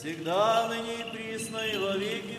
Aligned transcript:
Всегда, 0.00 0.66
ныне 0.68 0.94
и 1.00 1.10
присно, 1.12 1.58
и 1.58 1.76
во 1.76 1.96
веки 1.96 2.29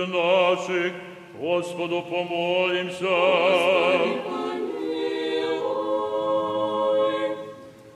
души 0.00 0.06
наших, 0.06 0.92
Господу 1.38 2.02
помолимся. 2.02 3.06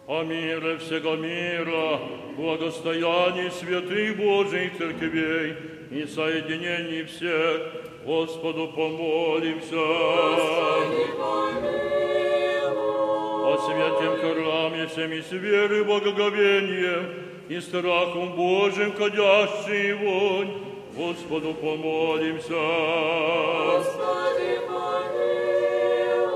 О 0.07 0.23
мире 0.23 0.79
всего 0.79 1.17
мира, 1.17 1.99
благостоянии 2.37 3.49
святых 3.51 4.17
Божьих 4.17 4.77
церквей 4.77 5.57
и 5.91 6.07
соединении 6.07 7.03
всех, 7.05 7.61
Господу 8.05 8.69
помолимся. 8.69 9.77
Господи, 9.77 11.07
помилуй. 11.19 11.85
О 13.47 13.59
святем 13.59 14.17
храме 14.21 14.87
всеми 14.87 15.21
с 15.21 15.33
верой, 15.33 15.85
благоговением 15.85 17.25
и 17.49 17.61
страхом 17.61 18.33
Божьим 18.33 18.93
ходящий 18.93 19.93
вонь, 19.95 20.64
Господу 21.05 21.53
помолимся. 21.55 22.55
Господи, 23.77 24.59
помилуй. 24.67 26.35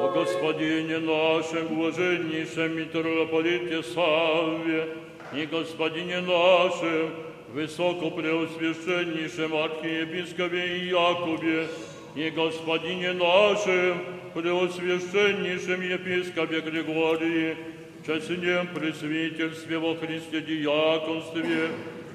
О 0.00 0.08
Господине 0.14 0.98
нашем, 0.98 1.64
блаженнейшем 1.74 2.78
митрополите 2.78 3.82
Савве 3.82 4.96
и 5.34 5.44
Господине 5.44 6.22
нашем, 6.22 7.10
высокопреосвященнейшем 7.52 9.54
архиепископе 9.54 10.78
Якубе 10.88 11.68
и 12.14 12.30
Господине 12.30 13.12
нашем, 13.12 13.98
преосвященнейшем 14.32 15.82
епископе 15.82 16.60
Григории, 16.60 17.58
честнем 18.06 18.68
пресвительстве 18.68 19.78
во 19.78 19.94
Христе 19.96 20.40
диаконстве, 20.40 21.68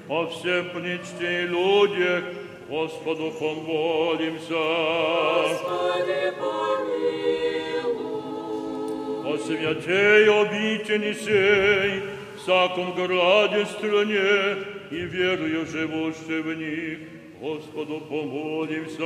о 0.09 0.27
всем 0.27 0.69
причте 0.73 1.43
и 1.43 1.47
людях, 1.47 2.23
Господу 2.69 3.31
помолимся. 3.39 4.53
Господи, 5.49 6.33
помилуй. 6.39 7.35
О 9.25 9.37
святей 9.37 10.29
обители 10.29 11.13
сей, 11.13 12.03
всяком 12.37 12.93
граде 12.93 13.65
стране 13.65 14.57
и 14.91 15.01
верою 15.01 15.65
живущей 15.65 16.41
в 16.41 16.57
них, 16.57 16.99
Господу 17.39 18.01
помолимся. 18.01 19.03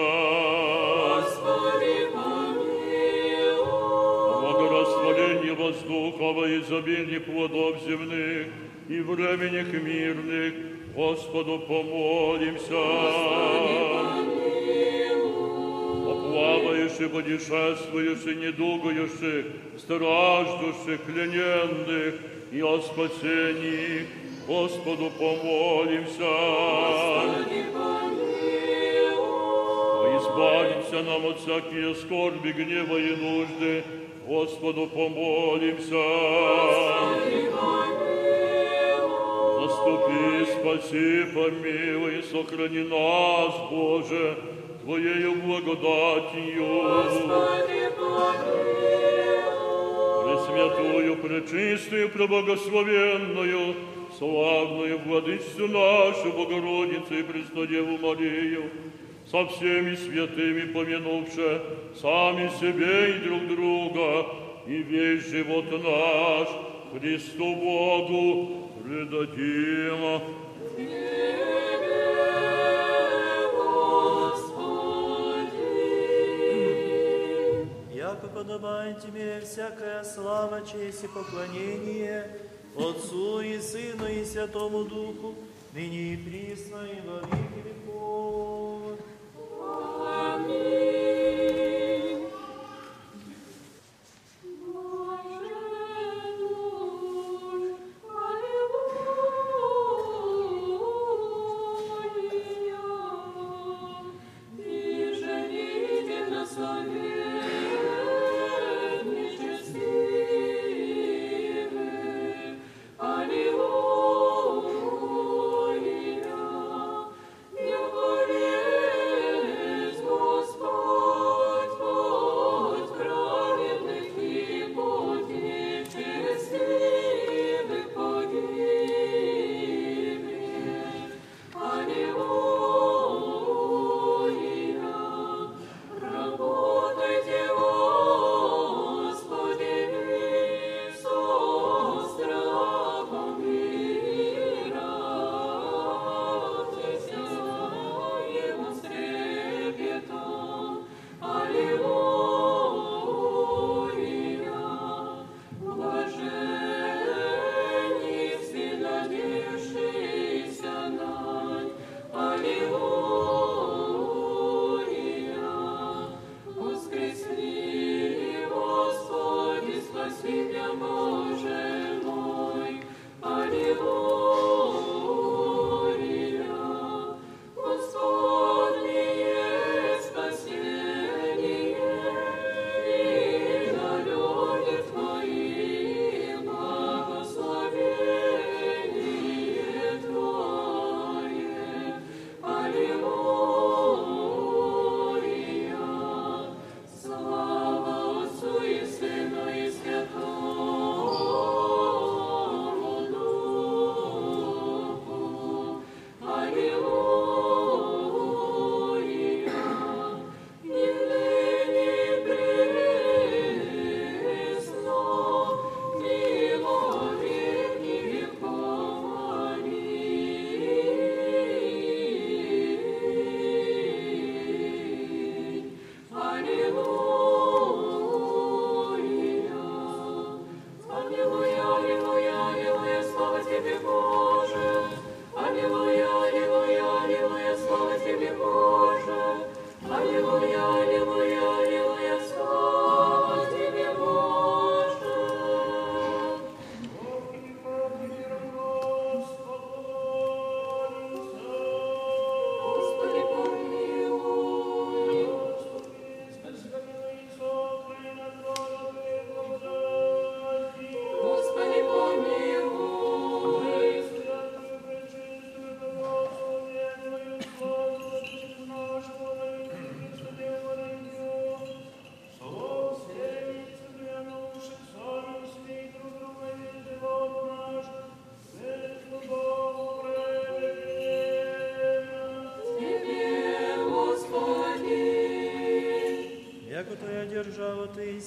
Господи, 1.15 2.07
помилуй. 2.13 2.69
Благорастворение 4.41 5.53
воздуха 5.53 6.33
во 6.33 6.47
изобилии 6.47 7.19
плодов 7.19 7.81
земных 7.85 8.47
и 8.87 9.01
временных 9.01 9.71
мирных, 9.73 10.53
Господу 10.94 11.58
помолимся. 11.58 12.74
О 16.06 16.14
плавающих, 16.30 17.10
путешествующих, 17.10 18.36
недугающих, 18.36 19.46
страждущих, 19.78 21.00
плененных 21.00 22.14
и 22.52 22.62
о 22.62 22.80
спасении, 22.80 24.06
Господу 24.46 25.10
помолимся. 25.18 26.30
Господи, 27.32 27.64
избавиться 30.16 31.02
нам 31.02 31.26
от 31.26 31.40
всякие 31.40 31.94
скорби, 31.96 32.52
гнева 32.52 32.98
и 32.98 33.16
нужды, 33.16 33.84
Господу 34.26 34.86
помолимся. 34.86 35.94
Господи. 35.94 37.43
Заступи, 39.84 40.46
спаси, 40.46 41.24
помилуй, 41.34 42.22
сохрани 42.22 42.84
нас, 42.84 43.54
Боже, 43.70 44.36
Твоею 44.82 45.34
благодатью. 45.42 46.66
Господи, 46.82 47.90
помилуй. 47.98 48.94
Пресвятую, 50.24 51.16
пречистую, 51.16 52.08
преблагословенную, 52.08 53.74
славную 54.18 55.00
владычцу 55.04 55.68
нашу, 55.68 56.32
Богородицу 56.32 57.14
и 57.18 57.22
Преснодеву 57.22 57.98
Марию, 57.98 58.70
со 59.30 59.46
всеми 59.46 59.94
святыми 59.96 60.72
помянувши 60.72 61.60
сами 62.00 62.48
себе 62.58 63.16
и 63.16 63.18
друг 63.18 63.48
друга, 63.48 64.26
и 64.66 64.82
весь 64.82 65.28
живот 65.28 65.70
наш 65.70 66.48
Христу 66.94 67.54
Богу 67.56 68.63
предадим. 68.84 70.20
Господи. 73.54 74.84
Яко 77.94 78.28
подобает 78.28 79.00
тебе 79.00 79.40
всякая 79.40 80.04
слава, 80.04 80.60
честь 80.66 81.04
и 81.04 81.08
поклонение 81.08 82.28
Отцу 82.76 83.40
и 83.40 83.58
Сыну 83.60 84.06
и 84.06 84.24
Святому 84.24 84.84
Духу, 84.84 85.34
ныне 85.72 86.14
и 86.14 86.16
присно 86.16 86.84
и 86.84 87.00
во 87.06 87.20
веки 87.20 87.63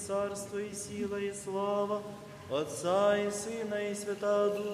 царство, 0.08 0.58
и 0.58 0.74
сила, 0.74 1.18
и 1.18 1.34
слава, 1.34 2.02
Отца 2.50 3.18
и 3.18 3.30
Сына, 3.30 3.90
и 3.90 3.94
Святого 3.94 4.56
Духа. 4.56 4.67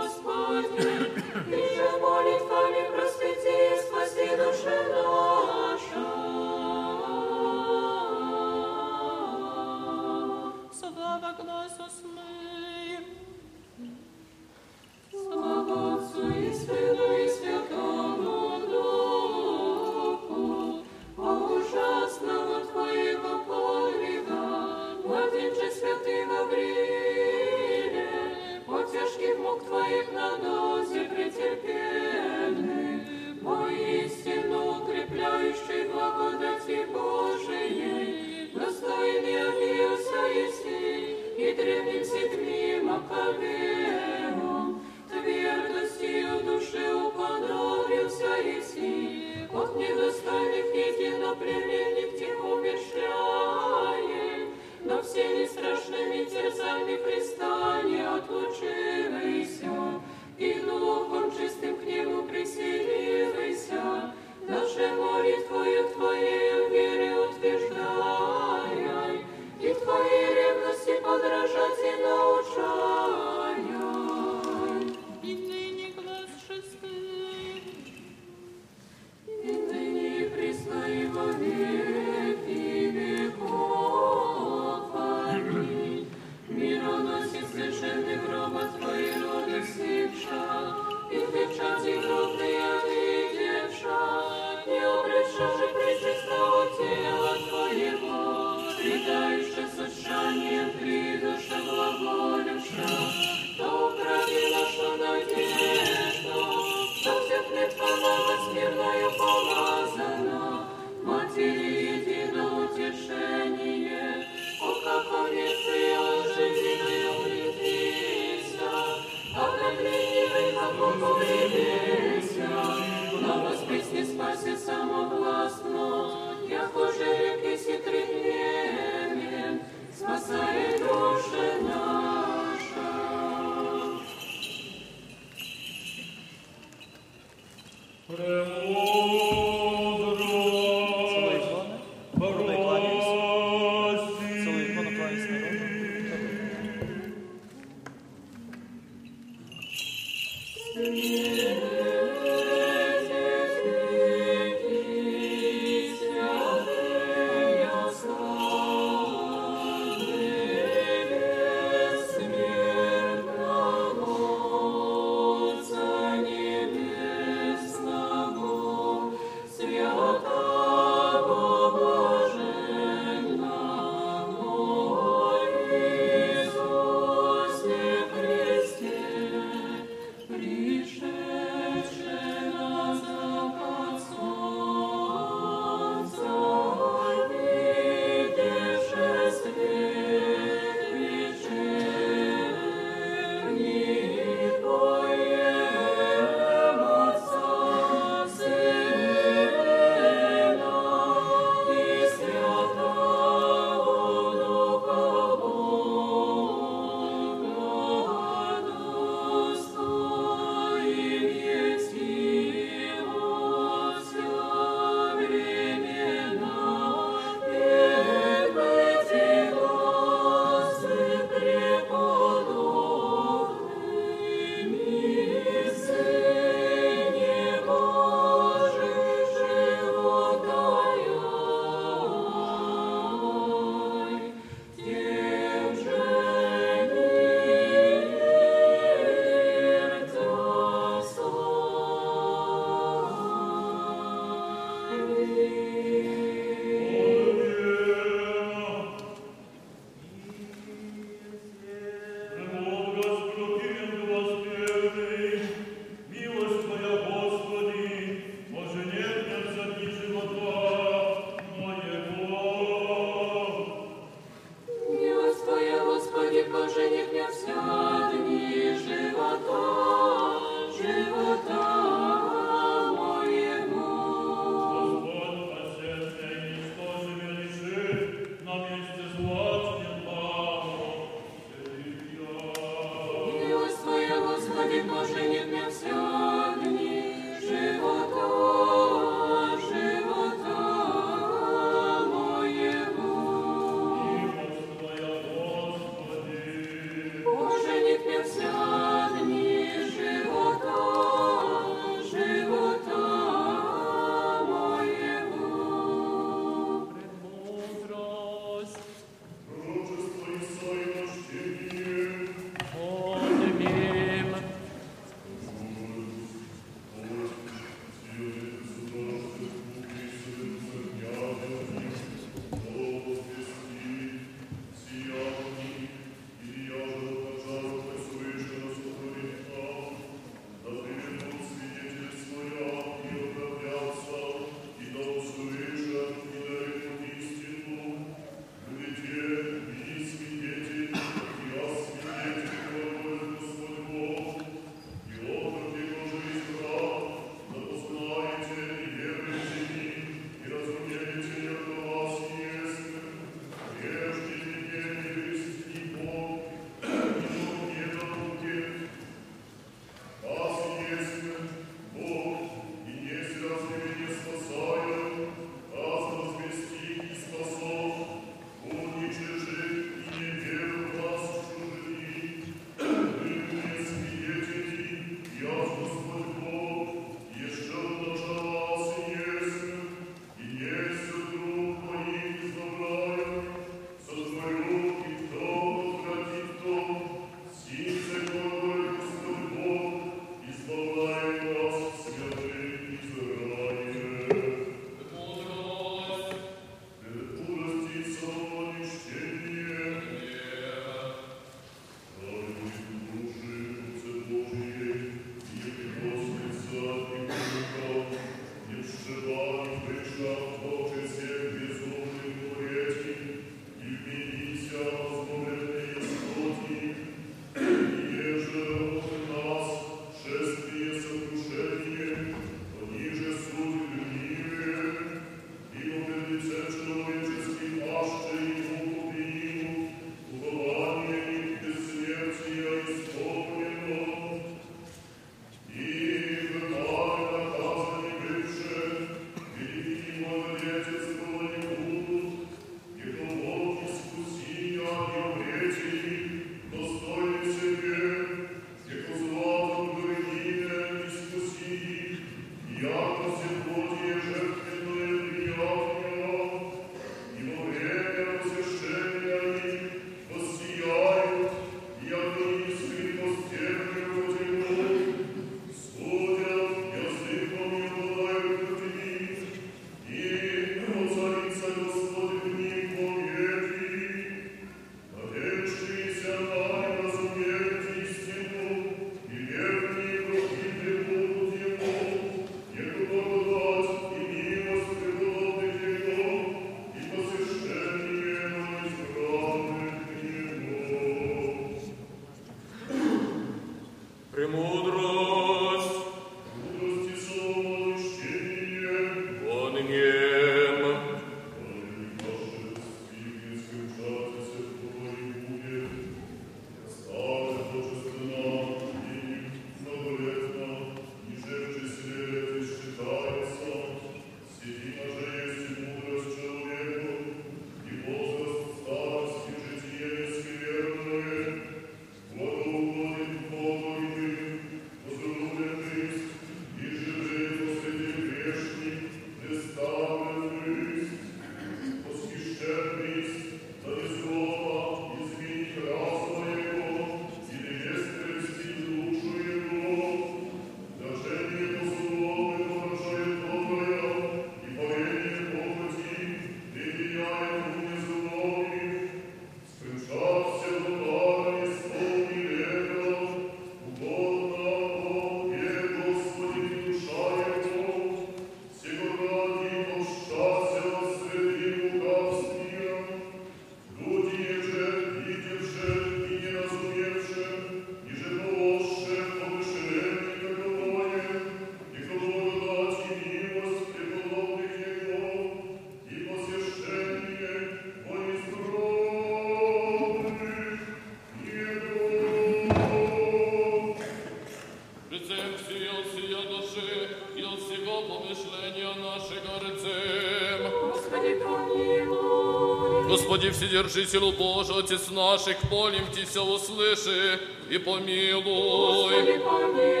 Господи, 593.41 593.53
Вседержителю 593.53 594.31
Божий, 594.31 594.75
Отец 594.77 595.09
наших, 595.09 595.57
молим 595.71 596.05
Тися, 596.13 596.41
услыши 596.41 597.39
и 597.71 597.79
помилуй. 597.79 598.43
Господи, 598.43 599.39
помилуй. 599.39 600.00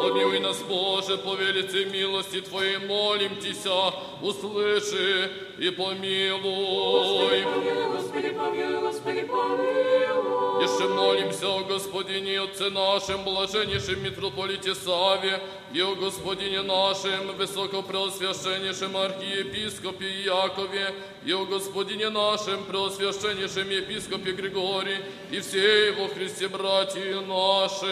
Помилуй 0.00 0.38
нас, 0.40 0.58
Боже, 0.62 1.18
по 1.18 1.34
велице 1.34 1.84
милости 1.84 2.40
Твоей, 2.40 2.78
молим 2.78 3.36
Тися, 3.36 3.92
услыши 4.22 5.30
и 5.58 5.70
помилуй. 5.70 7.42
Помилуй, 7.44 7.96
Господи, 7.96 8.30
помилуй, 8.30 8.80
Господи, 8.80 9.22
помилуй. 9.22 10.64
Еще 10.64 10.88
молимся 10.88 11.48
о 11.48 11.64
Господине 11.64 12.40
Отце 12.40 12.70
нашем, 12.70 13.24
блаженнейшем 13.24 14.02
митрополите 14.02 14.74
Саве, 14.74 15.40
и 15.72 15.80
о 15.80 15.94
Господине 15.94 16.62
нашем, 16.62 17.36
высокопреосвященнейшем 17.36 18.96
архиепископе 18.96 20.06
Якове, 20.24 20.94
и 21.24 21.32
о 21.32 21.44
Господине 21.44 22.10
нашем, 22.10 22.64
преосвященнейшем 22.64 23.70
епископе 23.70 24.32
Григории, 24.32 24.98
и 25.30 25.40
все 25.40 25.88
его 25.88 26.08
Христе 26.08 26.48
братья 26.48 27.20
наши. 27.20 27.86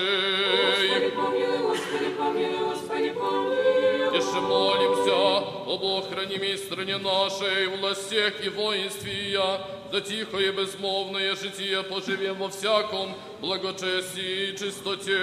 Господи, 0.67 1.11
помилуй, 1.17 1.59
Господи, 1.59 1.98
помилуй, 2.18 2.66
Господи, 2.66 3.10
помилуй. 3.12 4.18
Еще 4.18 4.40
молимся 4.42 5.38
об 5.68 5.84
охранимой 5.84 6.58
стране 6.58 6.98
нашей, 6.98 7.68
властях 7.68 8.46
и 8.46 8.50
воинстве 8.50 9.32
я, 9.32 9.62
за 9.92 10.02
тихое 10.02 10.52
безмолвное 10.52 11.36
житие 11.36 11.84
поживем 11.84 12.36
во 12.36 12.50
всяком 12.50 13.16
благочестии 13.42 14.52
и 14.52 14.58
чистоте. 14.58 15.18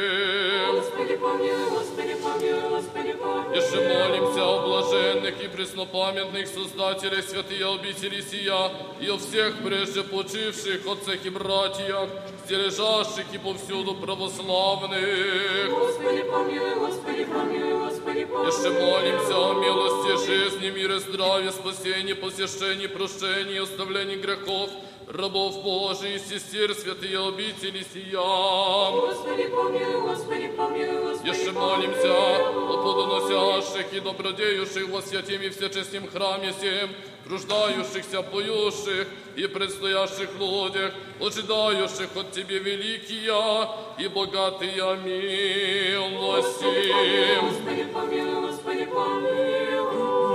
Господи, 0.72 1.16
помилуй, 1.16 1.70
Господи, 1.70 2.16
помилуй, 2.22 2.70
Господи, 2.70 3.12
помилуй. 3.12 3.56
Еще 3.56 3.76
молимся 3.88 4.44
о 4.44 4.66
блаженных 4.66 5.42
и 5.42 5.48
преснопамятных 5.48 6.46
создателях 6.46 7.24
святые 7.24 7.66
обители 7.66 8.20
сия, 8.20 8.70
и 9.00 9.08
о 9.08 9.18
всех 9.18 9.54
прежде 9.64 10.02
почивших 10.02 10.86
отцах 10.86 11.24
и 11.24 11.30
братьях, 11.30 12.08
стережащих 12.45 13.25
и 13.33 13.37
повсюду 13.37 13.95
православных. 13.95 15.69
Господи, 15.69 16.23
помилуй, 16.23 16.75
Господи, 16.75 17.25
помилуй, 17.25 17.89
Господи, 17.89 18.25
помилуй. 18.25 18.45
молимся 18.45 19.35
о 19.35 19.53
милости, 19.55 20.25
жизни, 20.27 20.69
мире, 20.69 20.99
здравия, 20.99 21.51
спасении, 21.51 22.13
посещении, 22.13 22.87
прощении, 22.87 23.61
оставлении 23.61 24.17
грехов, 24.17 24.69
рабов 25.07 25.63
Божиих, 25.63 26.21
сестер, 26.21 26.73
святые 26.75 27.27
обители 27.27 27.83
сия. 27.91 28.91
Господи, 28.91 29.47
помилуй, 29.47 30.01
Господи, 30.01 30.47
помилуй, 30.55 31.01
Господи, 31.09 31.29
Еще 31.29 31.51
молимся 31.51 32.13
о 32.13 32.77
плодоносящих 32.77 33.93
и 33.93 33.99
добродеющих 33.99 34.89
во 34.89 35.01
святем 35.01 35.41
и 35.41 35.49
всечестном 35.49 36.07
храме 36.09 36.53
сем, 36.61 36.89
труждающихся, 37.24 38.22
поющих 38.22 39.06
и 39.36 39.46
предстоящих 39.46 40.34
людях, 40.38 40.92
ожидающих 41.20 42.16
от 42.16 42.32
Тебе 42.32 42.58
великие 42.58 43.68
и 43.98 44.08
богатые 44.08 44.96
милости. 45.04 46.92
Господи, 47.40 47.84
помилуй, 47.94 48.40
Господи, 48.48 48.84
помилуй. 48.86 50.30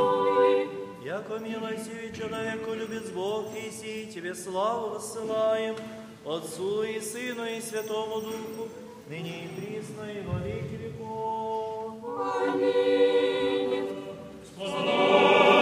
Яко 1.03 1.39
милостивый 1.39 2.11
человеку 2.17 2.73
любит 2.73 3.13
Бог, 3.13 3.53
и 3.55 3.69
сии 3.71 4.05
Тебе 4.05 4.33
славу 4.33 4.89
высылаем, 4.95 5.75
Отцу 6.25 6.83
и 6.83 6.99
Сыну 6.99 7.45
и 7.45 7.61
Святому 7.61 8.21
Духу, 8.21 8.69
ныне 9.07 9.45
и 9.45 9.47
присно 9.59 10.03
и 10.11 10.21
во 10.25 10.39
веки 10.39 10.75
веков. 10.81 11.93
Аминь. 12.47 13.89
Исполни 14.43 15.58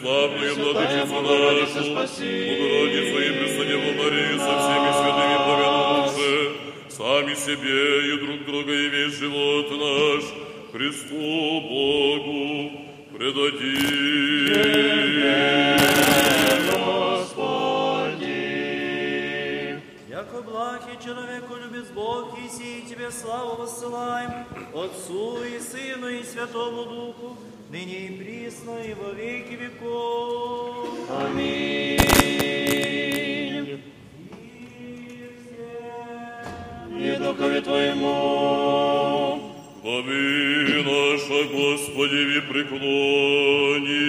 Преблагословенную, 0.00 1.06
славную 1.06 1.38
владычицу 1.40 1.92
нашу. 1.92 2.24
Богородицу 2.50 3.16
и 3.20 3.30
Преснодеву 3.38 3.90
Марию 4.02 4.36
со 4.38 4.52
всеми 4.60 4.90
святыми 4.98 5.36
помянувши, 5.46 6.34
сами 6.88 7.34
себе 7.34 7.80
и 8.08 8.18
друг 8.18 8.40
друга 8.46 8.72
и 8.72 8.88
весь 8.88 9.14
живот 9.14 9.70
наш 9.70 10.24
Христу 10.72 11.60
Богу 11.70 12.40
предадим. 13.12 14.10
Господи, 18.00 18.38
Яко 20.08 20.38
благ 20.42 20.82
и 20.92 20.96
человеку 21.04 21.54
любит 21.56 21.92
Бог, 21.92 22.38
и 22.38 22.48
сии 22.48 22.80
тебе 22.88 23.10
славу 23.10 23.56
воссылаем, 23.62 24.46
Отцу 24.74 25.42
и 25.44 25.58
Сыну 25.58 26.08
и 26.08 26.22
Святому 26.22 26.84
Духу, 26.84 27.36
ныне 27.70 28.06
и 28.06 28.10
прісно, 28.18 28.78
и 28.84 28.94
во 28.94 29.12
веки 29.12 29.56
веков. 29.56 30.88
Амінь. 31.22 32.00
І 37.00 37.16
духові 37.18 37.60
Твоему, 37.60 39.40
Глави 39.84 40.84
наша, 40.86 41.44
Господи, 41.54 42.24
ви 42.24 42.40
преклони. 42.40 44.00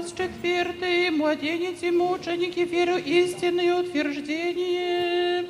24. 0.00 1.10
Младенец 1.10 1.82
и 1.82 1.90
мученик 1.90 2.56
и 2.56 2.64
веру 2.64 2.96
истины 2.96 3.60
и 3.60 3.70
утверждение. 3.70 5.46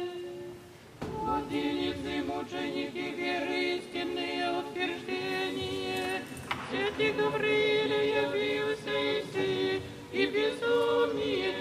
Младенец 1.22 1.96
и 2.04 2.22
мученик 2.22 2.92
и 2.92 3.10
веры 3.12 3.76
истины 3.76 4.24
и 4.34 4.46
утверждение. 4.58 6.22
Святый 6.68 7.12
Гавриил 7.12 7.92
явился 8.34 8.90
Иси, 9.20 9.80
и 10.12 10.26
безумие 10.26 11.52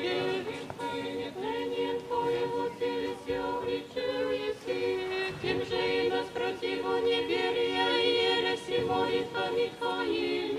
нетлением 1.22 2.02
Твоего 2.08 2.70
телеся 2.80 3.36
обличил 3.48 4.32
Еси. 4.32 4.84
Тем 5.40 5.64
же 5.68 6.06
и 6.06 6.10
нас 6.10 6.26
противу 6.34 6.98
неверия 6.98 7.90
и 8.00 8.10
ереси 8.40 8.84
молитвами 8.88 9.72
Твоими 9.78 10.56
укрепи, 10.56 10.59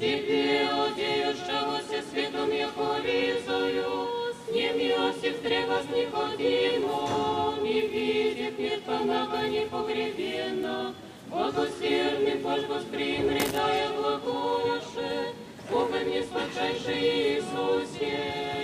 веки 0.00 0.30
веков. 0.30 0.36
Аминь. 0.36 0.36
Тебе, 0.36 0.68
одеющегося 0.68 2.02
светом 2.10 2.50
яковизою, 2.50 4.08
с 4.34 4.52
ним 4.52 4.76
Иосиф 4.76 5.42
древа 5.42 5.80
с 5.82 5.88
Никодимом, 5.94 7.64
и 7.64 7.80
видит 7.88 8.58
нет 8.58 8.82
понака 8.84 9.48
непогребенно. 9.48 10.94
Богосердный 11.28 12.36
Бож 12.36 12.62
воспримри, 12.68 13.42
дая 13.52 13.88
глаголюше, 13.92 15.34
Бога 15.70 15.98
мне 16.04 16.22
сладчайший 16.22 17.40
Иисусе, 17.40 18.12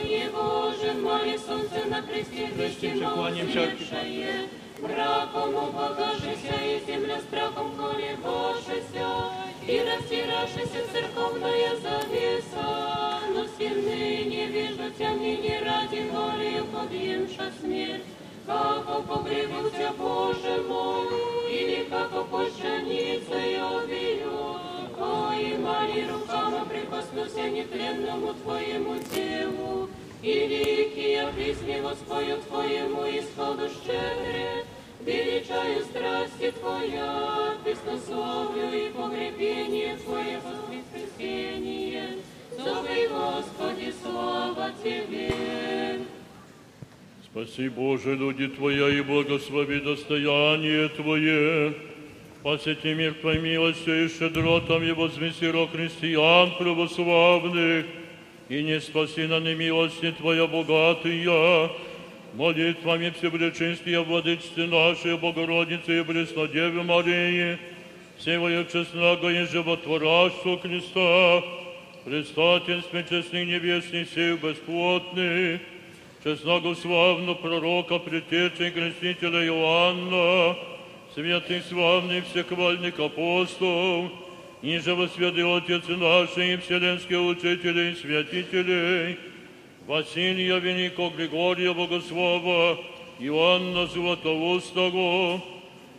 Его 0.04 0.72
же 0.72 0.92
моли 1.00 1.36
солнце 1.36 1.84
на 1.88 2.02
кресте 2.02 2.48
истинно 2.66 3.16
Браком 4.82 5.54
убогашися 5.54 6.56
и 6.64 6.80
земля 6.86 7.20
страхом 7.20 7.70
колебашися, 7.76 9.08
и 9.68 9.78
растиравшися 9.78 10.80
церковная 10.92 11.76
завеса, 11.76 13.20
но 13.32 13.44
сильные 13.56 14.24
невежду 14.24 14.90
тями 14.98 15.38
не 15.40 15.60
ради 15.60 16.02
волею 16.10 16.64
подъемша 16.64 17.52
смерть, 17.60 18.02
как 18.44 19.06
погребуся, 19.06 19.92
Боже 19.96 20.64
мой, 20.68 21.06
или 21.48 21.84
как 21.88 22.10
пощаница 22.26 23.38
я 23.38 23.70
бью, 23.86 24.56
Ой, 24.98 25.58
Мари, 25.58 26.08
руками 26.10 26.64
прикоснуся 26.68 27.48
нетленному 27.48 28.34
Твоему 28.34 28.96
телу, 29.14 29.88
и 30.22 30.32
лики 30.32 31.12
я 31.12 31.28
присмево 31.28 31.94
спою 31.94 32.38
Твоему 32.48 33.02
исходу 33.04 33.68
щедре, 33.68 34.61
величаю 35.04 35.82
страсти 35.82 36.52
Твоя, 36.60 37.54
песнословлю 37.64 38.72
и 38.72 38.90
погребение 38.90 39.96
Твое 39.96 40.40
воскресение. 40.40 42.18
Зови, 42.56 43.08
Господи, 43.08 43.92
слава 44.02 44.72
Тебе. 44.82 46.02
Спаси, 47.24 47.68
Боже, 47.68 48.14
люди 48.14 48.48
Твоя, 48.48 48.88
и 48.90 49.00
благослови 49.00 49.80
достояние 49.80 50.88
Твое. 50.90 51.74
Посети 52.42 52.94
мир 52.94 53.14
Твоей 53.14 53.40
милостью 53.40 54.04
и 54.04 54.08
щедротом, 54.08 54.82
и 54.82 54.92
возвеси 54.92 55.46
рог 55.46 55.70
христиан 55.70 56.52
православных, 56.58 57.86
и 58.48 58.62
не 58.62 58.80
спаси 58.80 59.26
на 59.26 59.40
немилости 59.40 60.12
Твоя 60.12 60.46
богатая, 60.46 61.70
молитвами 62.33 63.09
Всевлеченские 63.17 64.03
Владычцы 64.03 64.67
нашей 64.67 65.17
Богородицы 65.17 65.99
и 65.99 66.03
Преснодевы 66.03 66.83
Марии, 66.83 67.57
всего 68.17 68.49
честного 68.63 69.29
и 69.29 69.45
животворящего 69.45 70.59
Христа, 70.59 71.43
предстательстве 72.05 73.05
честных 73.09 73.47
небесных 73.47 74.09
сил 74.09 74.37
бесплотных, 74.37 75.61
честного 76.23 76.73
славного 76.75 77.35
пророка, 77.35 77.99
предтечи 77.99 78.63
и 78.63 78.71
крестителя 78.71 79.45
Иоанна, 79.45 80.55
святых 81.13 81.63
славных 81.65 82.25
всехвальных 82.27 82.99
апостолов, 82.99 84.11
ниже 84.61 84.95
во 84.95 85.07
святый 85.07 85.57
Отец 85.57 85.83
наши 85.87 86.53
и 86.53 86.57
вселенские 86.57 87.19
учители 87.19 87.91
и 87.91 87.95
святителей, 87.95 89.17
Василия 89.86 90.60
Великого 90.60 91.10
Григория 91.10 91.74
Богослова, 91.74 92.78
Иоанна 93.18 93.86
Златоустого, 93.88 95.42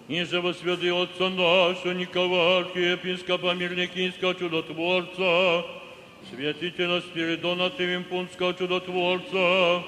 ниже 0.07 0.39
во 0.39 0.53
святый 0.53 0.91
Отца 0.91 1.29
нашего 1.29 1.91
Николая, 1.91 2.59
архиепископа 2.59 3.53
Мирникийского 3.53 4.35
чудотворца, 4.35 5.65
святителя 6.31 7.01
Спиридона 7.01 7.69
Тевимпунского 7.71 8.53
чудотворца, 8.53 9.83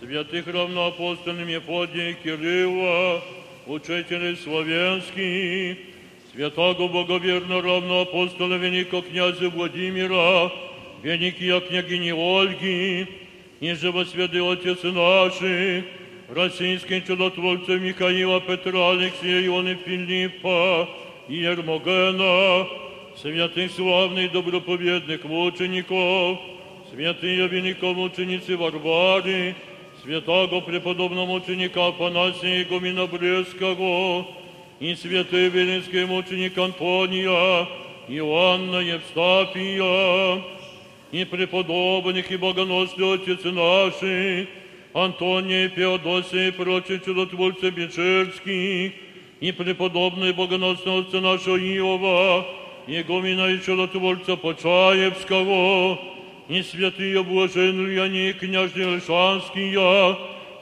святых 0.00 0.46
равноапостольным 0.46 1.46
Мефодия 1.46 2.10
и 2.10 2.14
Кирилла, 2.14 3.22
учителей 3.66 4.36
славянских, 4.36 5.76
святого 6.32 6.88
благоверно 6.88 7.60
равноапостола 7.60 8.54
великого 8.54 9.02
князя 9.02 9.50
Владимира, 9.50 10.50
великие 11.02 11.60
княгини 11.60 12.12
Ольги, 12.12 13.25
ниже 13.59 13.91
во 13.91 14.05
святый 14.05 14.41
Отец 14.41 14.83
наших, 14.83 15.85
российских 16.29 17.05
чудотворцев 17.05 17.81
Михаила, 17.81 18.41
Петра, 18.41 18.91
Алексея, 18.91 19.45
Иоанна, 19.45 19.75
Филиппа 19.75 20.89
и 21.27 21.35
Ермогена, 21.35 22.67
святых 23.17 23.71
славных 23.71 24.31
доброповедных 24.31 25.23
мучеников, 25.25 26.39
святые 26.91 27.47
великомученицы 27.47 28.57
Варвары, 28.57 29.55
святого 30.03 30.61
преподобного 30.61 31.25
мученика 31.25 31.87
Афанасия 31.87 32.63
Игумена 32.63 33.05
Брестского, 33.07 34.25
и 34.79 34.95
святые 34.95 35.49
велинские 35.49 36.07
мученик 36.07 36.57
Антония, 36.57 37.67
Иоанна 38.07 38.77
Евстафия, 38.77 40.43
и 41.11 41.25
преподобных 41.25 42.31
и 42.31 42.37
богоносных 42.37 43.21
отец 43.21 43.43
наших, 43.43 44.47
Антония, 44.93 45.69
Феодосия 45.69 46.47
и 46.47 46.51
прочие 46.51 46.99
чудотворцы 46.99 47.69
Бечерских, 47.69 48.93
и 49.39 49.51
преподобные 49.51 50.33
богоносные 50.33 51.01
отца 51.01 51.19
нашего 51.19 51.57
Иова, 51.57 52.45
Игумена 52.87 53.47
и 53.47 53.61
чудотворца 53.61 54.35
Почаевского, 54.35 55.99
и 56.47 56.61
святые 56.61 57.23
блаженные 57.23 58.03
они, 58.03 58.33
княжни 58.33 58.83
Лишанские, 58.83 60.17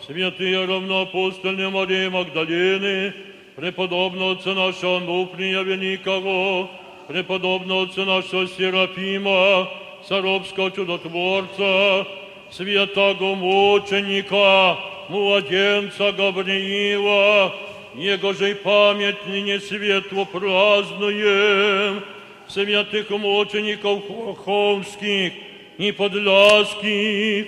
святые 0.05 0.65
равноапостольные 0.65 1.69
Марии 1.69 2.07
Магдалины, 2.07 3.13
преподобного 3.55 4.33
отца 4.33 4.53
нашего 4.53 4.99
Нуфрия 4.99 5.61
Великого, 5.61 6.69
преподобного 7.07 7.83
отца 7.83 8.05
нашего 8.05 8.47
Серафима, 8.47 9.67
Саровского 10.07 10.71
чудотворца, 10.71 12.07
святого 12.51 13.35
мученика, 13.35 14.77
младенца 15.09 16.11
Гавриила, 16.11 17.53
его 17.95 18.33
же 18.33 18.55
память 18.55 19.25
ныне 19.27 19.59
светло 19.59 20.25
празднуем, 20.25 22.03
святых 22.47 23.09
мучеников 23.09 24.03
Хоховских 24.07 25.33
и 25.77 25.91
Подляских, 25.91 27.45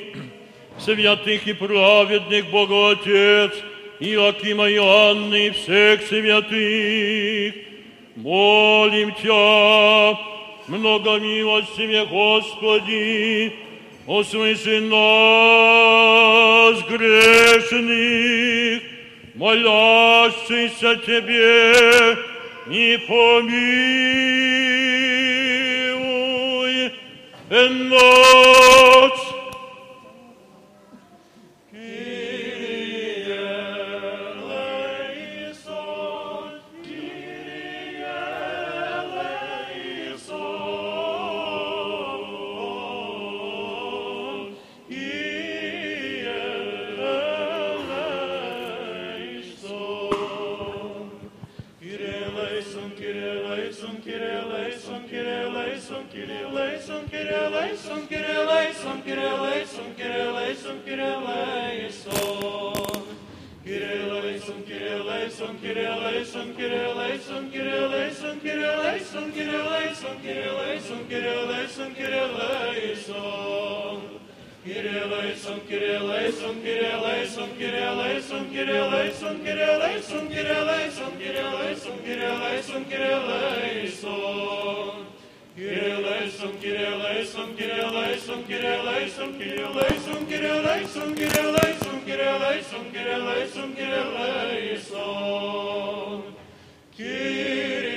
святых 0.77 1.47
и 1.47 1.53
праведных 1.53 2.49
Боготец, 2.49 3.53
Иакима 3.99 4.67
и 4.67 4.77
Анны 4.77 5.47
и 5.47 5.49
всех 5.51 6.01
святых, 6.07 7.55
молим 8.15 9.13
Тя, 9.21 10.19
много 10.68 11.18
милостиве 11.18 12.06
Господи, 12.06 13.52
услыши 14.06 14.80
нас 14.80 16.82
грешных, 16.88 18.82
молящийся 19.34 20.96
Тебе, 20.96 22.16
не 22.66 22.98
помилуй 22.98 24.46
Kirilaison, 65.66 66.54
Kirilaison, 66.54 67.50
Kirilaison, 67.50 68.38
Kirilaison, 68.40 69.26
Kirilaison, 69.34 70.14
Kirilaison, 70.22 71.00
Kirilaison, 71.10 71.90
Kirilaison. 71.96 73.42
Kirilaison, 74.64 75.58
Kirilaison, 75.66 76.54
Kirilaison, 76.62 77.50
Kirilaison, 77.58 78.44
Kirilaison, 78.54 79.34
Kirilaison, 79.42 80.24
Kirilaison, 80.38 81.12
Kirilaison, 81.18 81.96
Kirilaison, 82.06 82.82
Kirilaison. 82.86 84.36
Kirilaison, 85.56 86.52
Kirilaison, 86.62 87.48
Kirilaison, 87.58 88.40
Kirilaison, 88.46 89.30
Kirilaison, 89.38 90.20
Kirilaison, 90.30 91.10
Kirilaison. 91.18 91.85
Kyrie 92.06 92.22
eleison, 92.22 92.84
Kyrie 92.92 93.10
eleison, 93.10 93.74
Kyrie 93.74 93.98
eleison. 94.70 96.22
Kyrie 96.96 97.95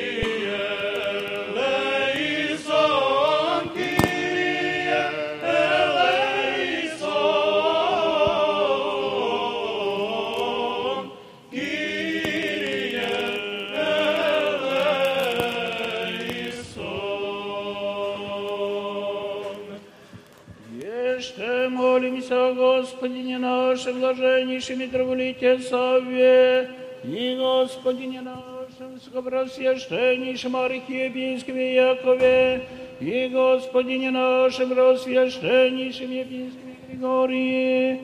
Господине 23.09 23.39
нашим, 23.39 23.99
блаженнейшем 24.01 24.79
митрополите 24.79 25.57
Савве, 25.57 26.69
и 27.03 27.35
Господине 27.39 28.21
нашим, 28.21 28.93
высокопросвященнейшем 28.93 30.55
архиепископе 30.55 31.73
Якове, 31.73 32.67
и 32.99 33.27
Господине 33.29 34.11
нашим, 34.11 34.73
рассвященнейшем 34.73 36.11
епископе 36.11 36.75
Григории, 36.87 37.99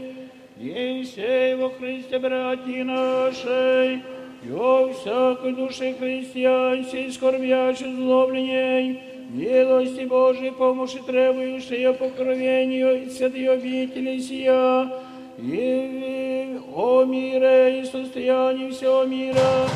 и 0.60 1.04
всей 1.04 1.54
во 1.56 1.70
Христе, 1.70 2.18
братья 2.18 2.84
нашей, 2.84 4.02
и 4.44 4.52
о 4.52 4.92
всякой 4.92 5.54
душе 5.54 5.94
христианской, 5.94 7.12
скорбящей 7.12 7.94
злобленней, 7.94 9.02
милости 9.36 10.06
Божией 10.06 10.52
помощи 10.52 11.00
требующей 11.06 11.94
покровению 11.94 13.04
и 13.04 13.10
святой 13.10 13.50
обители 13.50 14.18
сия, 14.20 14.90
и 15.38 16.58
о 16.74 17.04
мире 17.04 17.82
и 17.82 17.86
состоянии 17.86 18.70
всего 18.70 19.04
мира, 19.04 19.68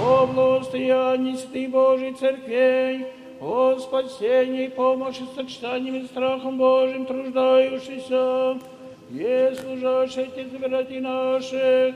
о 0.00 0.26
благостоянии 0.26 1.34
святой 1.34 1.66
Божьей 1.66 2.12
Церквей, 2.12 3.06
о 3.40 3.76
спасении, 3.78 4.68
помощи, 4.68 5.22
сочетании 5.34 6.02
и 6.02 6.06
страхом 6.06 6.58
Божьим 6.58 7.04
труждающийся, 7.04 8.58
и 9.10 9.52
служащих 9.60 10.28
Отец 10.28 10.50
братьев 10.60 11.02
наших, 11.02 11.94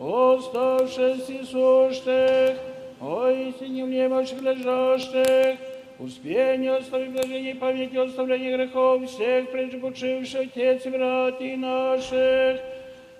оставшихся 0.00 1.32
и 1.32 1.44
сущих, 1.44 2.56
о 3.00 3.28
истине 3.30 3.84
внемощих 3.84 4.42
лежащих, 4.42 5.58
Успение 5.98 6.76
оставить 6.76 7.12
блажение 7.12 7.54
памяти 7.54 7.96
оставления 7.96 8.54
грехов 8.54 9.08
всех 9.08 9.50
преждепочивших 9.50 10.42
Отец 10.42 10.84
и 10.84 10.90
братьев 10.90 11.58
наших, 11.58 12.60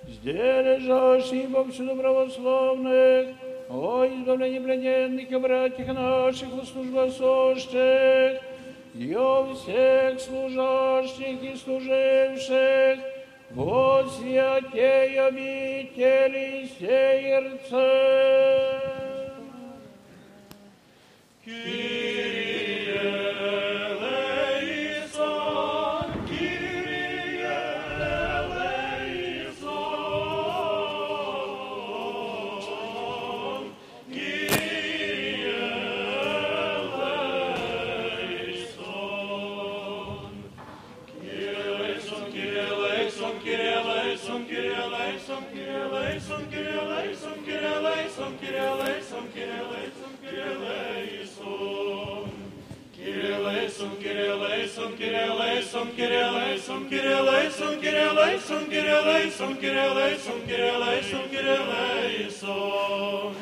где 0.02 0.32
лежащих 0.32 1.50
повсюду 1.50 1.96
православных, 1.96 3.34
о 3.70 4.04
избавлении 4.04 4.58
плененных 4.58 5.32
и 5.32 5.36
братьях 5.36 5.88
наших 5.88 6.52
у 6.52 6.62
службах 6.66 7.12
сущих, 7.12 8.42
и 8.94 9.14
о 9.14 9.54
всех 9.54 10.20
служащих 10.20 11.42
и 11.42 11.56
служивших, 11.56 12.98
во 13.52 14.04
святей 14.04 15.18
обители 15.18 16.68
сердце. 16.78 18.26
eleison, 21.46 22.35
laisum, 54.86 54.96
kirie 54.96 55.26
laisum, 55.36 55.88
kirie 55.96 56.26
laisum, 56.30 56.88
kirie 56.90 57.20
laisum, 57.26 57.80
kirie 57.80 58.10
laisum, 58.14 58.66
kirie 58.70 59.04
laisum, 59.04 59.56
kirie 59.56 59.90
laisum, 59.94 60.40
kirie 60.46 60.78
laisum, 60.78 61.28
kirie 61.30 61.58
laisum. 61.70 63.34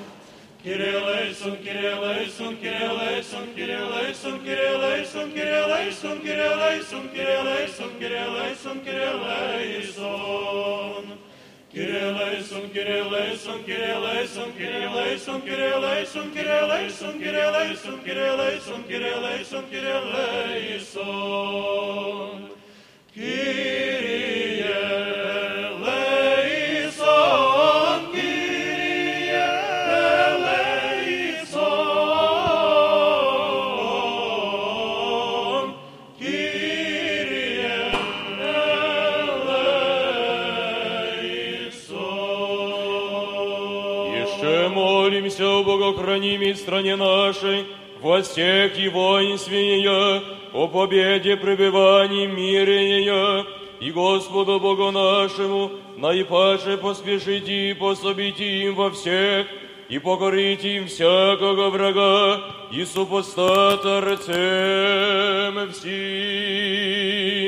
Kirie 0.64 1.00
laisum, 1.04 1.56
kirie 1.56 1.94
laisum, 2.00 2.56
kirie 2.56 2.88
laisum, 2.88 3.46
kirie 3.54 3.80
laisum, 3.92 4.38
kirie 4.40 4.72
laisum, 4.78 5.30
kirie 5.34 5.66
laisum, 5.68 6.18
kirie 6.24 6.48
laisum, 6.56 7.08
kirie 7.12 7.40
laisum, 7.44 7.90
kirie 8.00 8.26
laisum, 8.36 8.80
kirie 8.80 9.12
laisum. 9.24 11.04
Kirieleison, 11.74 12.70
Kirieleison, 12.70 13.64
Kirieleison, 13.64 14.52
Kirieleison, 14.52 15.42
Kirieleison, 15.42 16.30
Kirieleison, 16.30 17.18
Kirieleison, 17.18 17.98
Kirieleison, 18.04 18.84
Kirieleison, 18.84 19.64
Kirieleison, 19.64 19.64
Kirieleison. 23.12 24.33
Богохранимой 46.34 46.56
стране 46.56 46.96
нашей, 46.96 47.66
во 48.00 48.22
всех 48.22 48.78
и 48.78 48.88
воинстве 48.88 49.78
ее, 49.78 50.22
о 50.52 50.68
победе 50.68 51.36
пребывании 51.36 52.26
мире 52.26 52.98
ее, 52.98 53.46
и 53.80 53.90
Господу 53.90 54.60
Богу 54.60 54.90
нашему, 54.90 55.70
наипаче 55.96 56.76
поспешите 56.76 57.70
и 57.70 57.74
пособите 57.74 58.44
им 58.44 58.74
во 58.74 58.90
всех, 58.90 59.46
и 59.88 59.98
покорите 59.98 60.76
им 60.76 60.86
всякого 60.86 61.70
врага, 61.70 62.40
и 62.72 62.84
супостата 62.84 64.00
рцем 64.00 65.72
всем. 65.72 67.43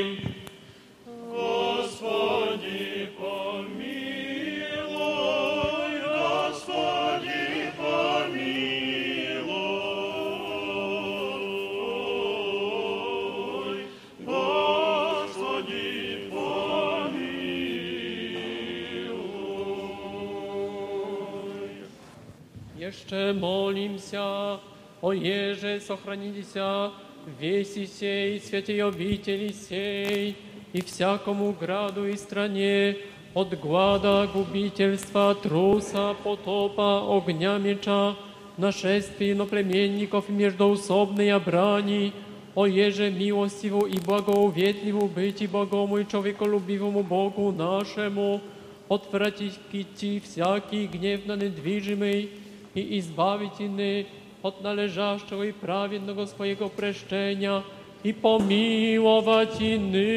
Молимся, 23.32 24.60
о 25.00 25.12
еже 25.12 25.80
сохранитеся 25.80 26.90
веси 27.38 27.86
сей, 27.86 28.40
святей 28.40 28.82
обители 28.82 29.52
сей, 29.52 30.36
и 30.72 30.82
всякому 30.82 31.52
граду 31.52 32.06
и 32.06 32.16
стране, 32.16 32.96
от 33.34 33.58
глада, 33.60 34.28
губительства, 34.32 35.34
труса, 35.34 36.14
потопа, 36.24 37.16
огня 37.16 37.58
меча, 37.58 38.16
нашествий 38.56 39.32
иноплеменников 39.32 40.28
и 40.28 40.32
междоусобной 40.32 41.38
брани, 41.40 42.12
о 42.54 42.66
еже 42.66 43.10
милостиву 43.10 43.86
и 43.86 43.98
благоуветливу 43.98 45.08
быть 45.08 45.42
и 45.42 45.46
Богому 45.46 45.98
и 45.98 46.08
человеколюбивому 46.08 47.02
Богу 47.02 47.52
нашему, 47.52 48.40
отвратите 48.88 50.20
всякий 50.24 50.86
гнев 50.86 51.26
на 51.26 51.36
недвижимый 51.36 52.30
i 52.76 52.96
izbawić 52.96 53.60
inny 53.60 54.04
od 54.42 54.62
należaszczego 54.62 55.44
i 55.44 55.52
prawiennego 55.52 56.26
swojego 56.26 56.68
preszczenia 56.70 57.62
i 58.04 58.14
pomiłować 58.14 59.60
inny. 59.60 60.08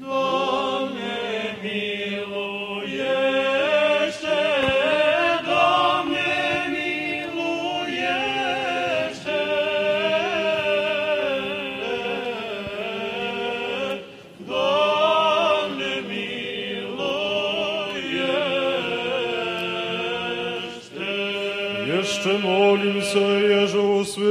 Do 0.00 0.88
mnie. 0.92 2.05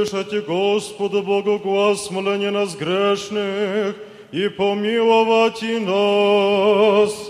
Услышите 0.06 0.40
Господу 0.40 1.22
Богу 1.22 1.58
глаз 1.58 2.10
моления 2.10 2.50
нас 2.50 2.76
грешных, 2.76 3.96
и 4.32 4.48
помиловать 4.48 5.62
и 5.62 5.78
нас. 5.78 7.25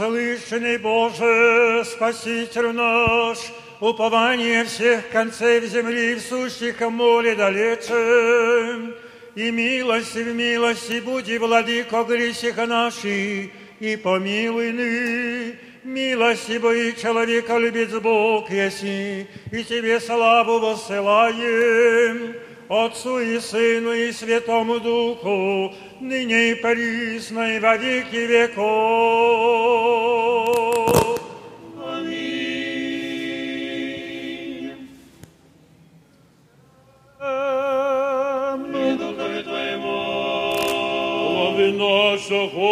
Услышанный 0.00 0.78
Боже, 0.78 1.84
Спаситель 1.84 2.72
наш, 2.72 3.36
упование 3.80 4.64
всех 4.64 5.10
концев 5.10 5.62
земли, 5.64 6.14
в 6.14 6.22
сущих 6.22 6.80
море 6.80 7.34
далече, 7.34 8.94
и 9.34 9.50
милости 9.50 10.20
в 10.20 10.34
милости 10.34 11.00
буди, 11.00 11.36
владыко 11.36 12.04
грехих 12.04 12.56
наших, 12.56 13.50
и 13.78 13.96
помилуй 14.02 14.72
ны, 14.72 15.58
милости 15.84 16.56
бои 16.56 16.94
человека 16.94 17.58
любит 17.58 17.92
Бог, 18.00 18.50
еси, 18.50 19.26
и 19.52 19.64
тебе 19.64 20.00
славу 20.00 20.60
воссылаем, 20.60 22.36
Отцу 22.70 23.18
и 23.18 23.40
Сыну 23.40 23.92
и 23.92 24.12
Святому 24.12 24.78
Духу, 24.78 25.74
ныне 26.00 26.52
и 26.52 26.54
присно 26.54 27.56
и 27.56 27.58
во 27.58 27.76
веки 27.76 28.14
веков. 28.14 29.89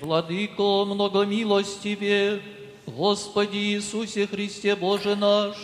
Владыко 0.00 0.84
многомилостиве, 0.84 2.40
Господи 2.86 3.56
Иисусе 3.56 4.26
Христе 4.26 4.76
Боже 4.76 5.16
наш, 5.16 5.56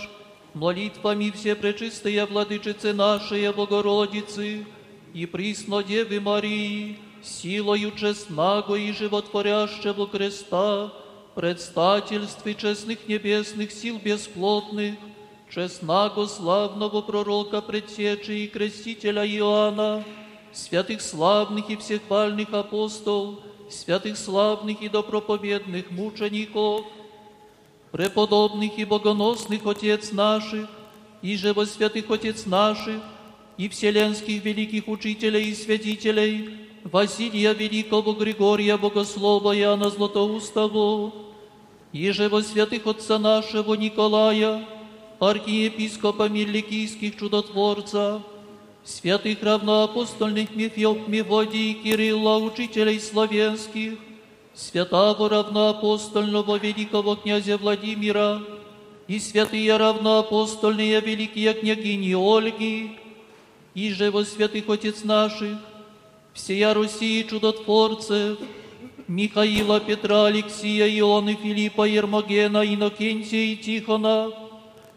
молитвами 0.53 1.31
все 1.31 1.55
пречистые 1.55 2.27
Владычицы 2.27 2.93
нашей 2.93 3.53
Богородицы 3.53 4.67
и 5.13 5.27
присно 5.27 5.83
Девы 5.83 6.21
Марии, 6.21 6.99
силою 7.23 7.93
честного 7.93 8.75
и 8.75 8.93
животворящего 8.93 10.07
креста, 10.07 10.93
предстательстве 11.35 12.55
честных 12.55 13.09
небесных 13.09 13.73
сил 13.73 13.99
бесплотных, 13.99 14.95
честного 15.51 16.27
славного 16.27 17.03
пророка 17.03 17.61
предсечи 17.61 18.31
и 18.31 18.47
крестителя 18.47 19.27
Иоанна, 19.27 20.05
святых 20.53 21.01
славных 21.01 21.71
и 21.71 21.77
всех 21.77 22.03
пальных 22.03 22.53
апостол, 22.53 23.41
святых 23.71 24.17
славных 24.17 24.81
и 24.83 24.89
допроповедных 24.89 25.91
мучеников, 25.91 26.87
преподобных 27.91 28.79
и 28.79 28.85
богоносных 28.85 29.67
Отец 29.67 30.13
наших, 30.13 30.69
и 31.23 31.37
живосвятых 31.37 32.11
Отец 32.11 32.47
наших, 32.47 33.01
и 33.57 33.69
вселенских 33.69 34.45
великих 34.45 34.89
учителей 34.89 35.51
и 35.51 35.55
святителей, 35.55 36.65
Василия 36.92 37.54
Великого, 37.54 38.14
Григория 38.14 38.78
Богослова, 38.78 39.56
Иоанна 39.56 39.90
Златоустого, 39.90 41.14
и 41.94 42.12
живосвятых 42.12 42.88
Отца 42.88 43.20
нашего 43.20 43.76
Николая, 43.76 44.66
архиепископа 45.20 46.30
Миликийских 46.30 47.18
чудотворца, 47.18 48.24
святых 48.84 49.44
равноапостольных 49.44 50.56
Мефи- 50.56 51.08
Мефодий 51.08 51.74
Кирилла, 51.74 52.38
учителей 52.38 53.00
славянских, 53.00 54.00
святого 54.56 55.30
равноапостольного 55.30 56.58
великого 56.58 57.16
князя 57.16 57.58
Владимира 57.58 58.42
и 59.08 59.20
святые 59.20 59.78
равноапостольные 59.78 61.02
великие 61.02 61.54
княгини 61.54 62.14
Ольги, 62.14 62.98
и 63.76 63.92
же 63.92 64.10
во 64.10 64.26
святых 64.26 64.70
Отец 64.70 65.04
наших, 65.04 65.58
всея 66.39 66.75
Руси 66.75 67.27
чудотворцев, 67.29 68.39
Михаила, 69.07 69.81
Петра, 69.81 70.27
Алексия, 70.27 70.87
Ионы, 70.99 71.37
Филиппа, 71.37 71.83
Ермогена, 71.83 72.65
Иннокентия 72.65 73.53
и 73.53 73.57
Тихона, 73.57 74.33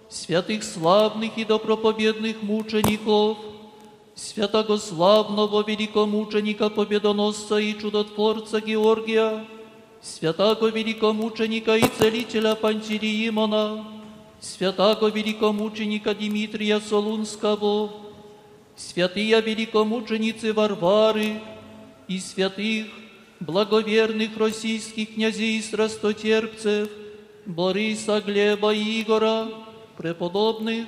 святых 0.09 0.63
славных 0.63 1.37
и 1.37 1.43
доброповедных 1.43 2.41
мучеников, 2.41 3.37
святого 4.15 4.77
славного 4.77 5.63
великомученика, 5.67 6.69
победоносца 6.69 7.57
и 7.57 7.77
чудотворца 7.77 8.61
Георгия, 8.61 9.45
святого 10.01 10.67
великомученика 10.67 11.75
и 11.75 11.83
целителя 11.99 12.55
Пантелеимона, 12.55 13.85
святого 14.39 15.09
великомученика 15.09 16.15
Дмитрия 16.15 16.79
Солунского, 16.79 17.91
святые 18.75 19.41
великомученицы 19.41 20.53
Варвары 20.53 21.41
и 22.07 22.19
святых 22.19 22.87
благоверных 23.39 24.37
российских 24.37 25.15
князей 25.15 25.57
и 25.57 25.61
страстотерпцев 25.61 26.89
Бориса, 27.45 28.21
Глеба 28.21 28.73
и 28.73 29.01
Игора, 29.01 29.47
преподобных 29.97 30.85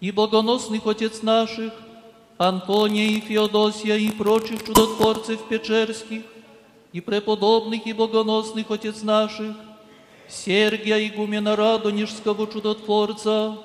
и 0.00 0.10
богоносных 0.10 0.86
отец 0.86 1.22
наших, 1.22 1.72
Антония 2.36 3.06
и 3.06 3.20
Феодосия 3.20 3.96
и 3.96 4.10
прочих 4.10 4.64
чудотворцев 4.64 5.40
печерских, 5.48 6.22
и 6.92 7.00
преподобных 7.00 7.86
и 7.86 7.92
богоносных 7.92 8.70
отец 8.70 9.02
наших, 9.02 9.56
Сергия 10.28 11.06
игумена 11.06 11.54
Радонежского 11.54 12.46
чудотворца, 12.46 13.58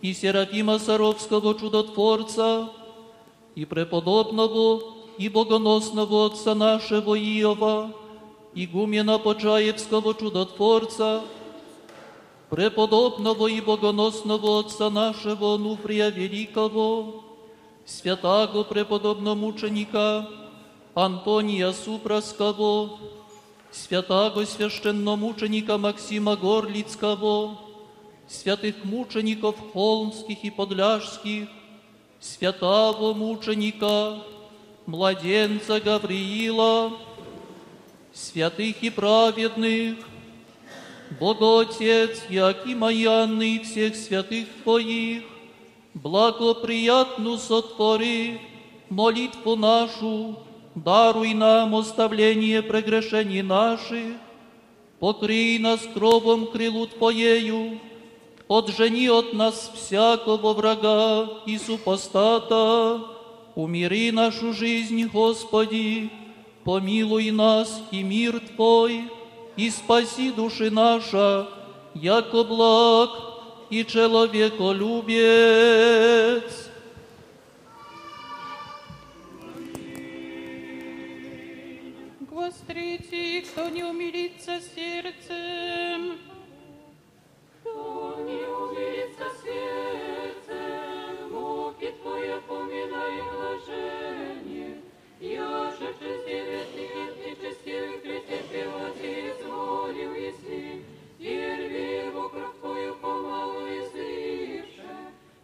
и 0.00 0.12
Серафима 0.12 0.78
Саровского 0.78 1.58
чудотворца, 1.58 2.68
и 3.55 3.65
преподобного 3.65 4.81
и 5.17 5.27
богоносного 5.27 6.27
отца 6.27 6.55
нашего 6.55 7.15
Иова, 7.19 7.91
игумена 8.55 9.19
Почаевского 9.19 10.13
чудотворца, 10.15 11.21
преподобного 12.49 13.47
и 13.47 13.61
богоносного 13.61 14.61
отца 14.61 14.89
нашего 14.89 15.57
Нуфрия 15.57 16.09
Великого, 16.09 17.23
святаго 17.85 18.63
преподобномученика 18.63 20.29
Антония 20.95 21.73
Супраского, 21.73 22.97
святаго 23.71 24.45
священномученика 24.45 25.77
Максима 25.77 26.35
Горлицкого, 26.35 27.57
святых 28.27 28.83
мучеников 28.83 29.55
холмских 29.73 30.43
и 30.43 30.49
подляжских, 30.49 31.49
святого 32.20 33.14
мученика, 33.14 34.18
младенца 34.86 35.80
Гавриила, 35.80 36.92
святых 38.12 38.82
и 38.82 38.90
праведных, 38.90 39.96
Боготец 41.20 42.22
Якима 42.28 42.92
и 42.92 43.04
Анны 43.04 43.56
и 43.56 43.58
всех 43.60 43.94
святых 43.94 44.46
Твоих, 44.62 45.22
благоприятну 45.94 47.38
сотвори 47.38 48.40
молитву 48.88 49.56
нашу, 49.56 50.38
даруй 50.74 51.34
нам 51.34 51.74
оставление 51.74 52.62
прегрешений 52.62 53.42
наших, 53.42 54.16
покрий 54.98 55.58
нас 55.58 55.80
кровом 55.92 56.46
крылу 56.46 56.86
Твоею, 56.86 57.80
отжени 58.49 59.09
от 59.09 59.33
нас 59.33 59.71
всякого 59.75 60.53
врага 60.53 61.27
и 61.45 61.57
супостата, 61.57 63.01
умири 63.55 64.11
нашу 64.11 64.53
жизнь, 64.53 65.05
Господи, 65.05 66.09
помилуй 66.63 67.31
нас 67.31 67.81
и 67.91 68.03
мир 68.03 68.41
Твой, 68.55 69.03
и 69.55 69.69
спаси 69.69 70.31
души 70.31 70.71
наша, 70.71 71.47
яко 71.93 72.43
благ 72.43 73.09
и 73.69 73.85
человеколюбец. 73.85 76.69
Вострите, 82.31 83.41
кто 83.41 83.69
не 83.69 83.83
умилится 83.83 84.59
сердцем. 84.75 86.28
Кто 87.71 88.15
не 88.21 88.47
умилится 88.47 89.25
сердцем, 89.43 91.31
муки 91.31 91.93
Твоя 92.01 92.37
поминай 92.47 93.19
и. 93.19 94.81
Я 95.19 95.69
же 95.71 95.93
через 95.99 96.23
девять 96.25 96.75
нечестивых 96.75 98.01
претерпел 98.01 98.71
и 99.01 99.31
изволил, 99.31 100.13
если 100.13 100.83
первее 101.19 102.09
вокруг 102.11 102.55
Твою 102.59 102.95
помалу 102.95 103.67
излише, 103.67 104.89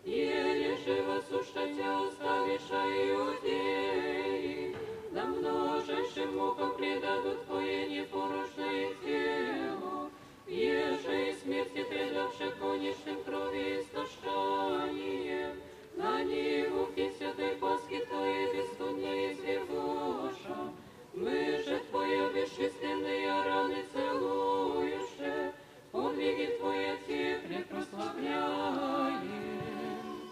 еле 0.05 0.78
живо 0.78 1.21
сушатя 1.30 2.07
оставишь 2.07 2.71
иудеи, 3.11 4.76
на 5.11 5.26
множайшим 5.26 6.38
мукам 6.38 6.76
предадут 6.78 7.45
Твое 7.45 7.88
непорочное 7.88 8.93
тело, 9.03 10.04
еже 10.46 11.30
и 11.30 11.32
смерти 11.34 11.84
предавши 11.88 12.50
конечным 12.61 13.22
крови 13.24 13.80
истошанием, 13.80 15.61
на 15.96 16.22
ниву 16.22 16.88
и 16.96 17.11
святой 17.16 17.54
Пасхи 17.56 18.04
Твоей 18.06 18.54
бесконне 18.54 19.32
извергоша, 19.32 20.72
мы 21.14 21.62
же 21.64 21.80
Твоя 21.90 22.28
бесчисленные 22.32 23.42
раны 23.44 23.84
целуешь, 23.92 25.52
подвиги 25.92 26.56
Твоя 26.58 26.96
тепле 27.06 27.64
прославляем. 27.68 29.30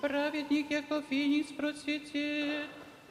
Праведник, 0.01 0.71
яко 0.71 1.03
финикс 1.03 1.53
процветет, 1.53 2.67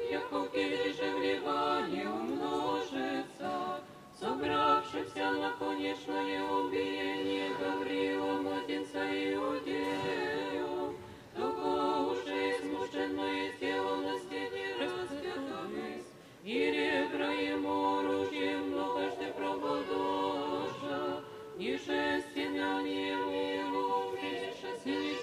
яко 0.09 0.47
же 0.53 1.15
вливание 1.17 2.09
умножится, 2.09 3.81
собравшихся 4.22 5.32
на 5.32 5.50
конечное 5.58 6.44
убиение 6.44 7.50
Гаврила, 7.58 8.40
младенца 8.40 9.02
Иудею, 9.02 10.94
того 11.34 12.12
уже 12.12 12.50
измученное 12.52 13.52
тело 13.58 13.96
на 13.96 14.16
стене 14.20 14.76
распятались, 14.78 16.06
и 16.44 16.54
ребра 16.54 17.32
ему 17.32 17.98
оружием 17.98 18.70
многожды 18.70 19.26
прободожа, 19.36 21.24
и 21.58 21.76
шестенянием 21.76 23.28
его 23.28 24.12
меньше 24.12 24.68
сильнейшей 24.84 25.21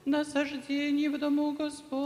В 0.06 1.18
дому 1.18 1.54
Господь. 1.54 2.05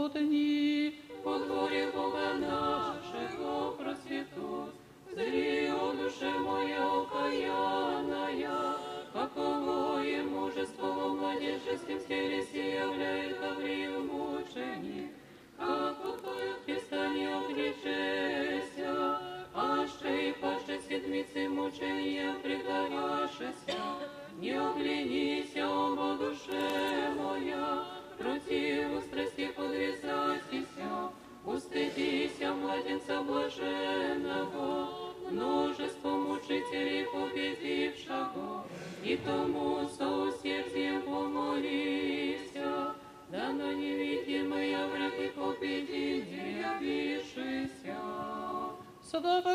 Тому 39.24 39.88
со 39.98 40.22
усердием 40.28 41.02
помолися, 41.02 42.94
да 43.30 43.52
на 43.52 43.72
невидимые 43.74 44.86
враги 44.86 45.28
победи 45.34 46.24
не 46.30 46.76
обишися. 46.76 47.96
Слава 49.10 49.49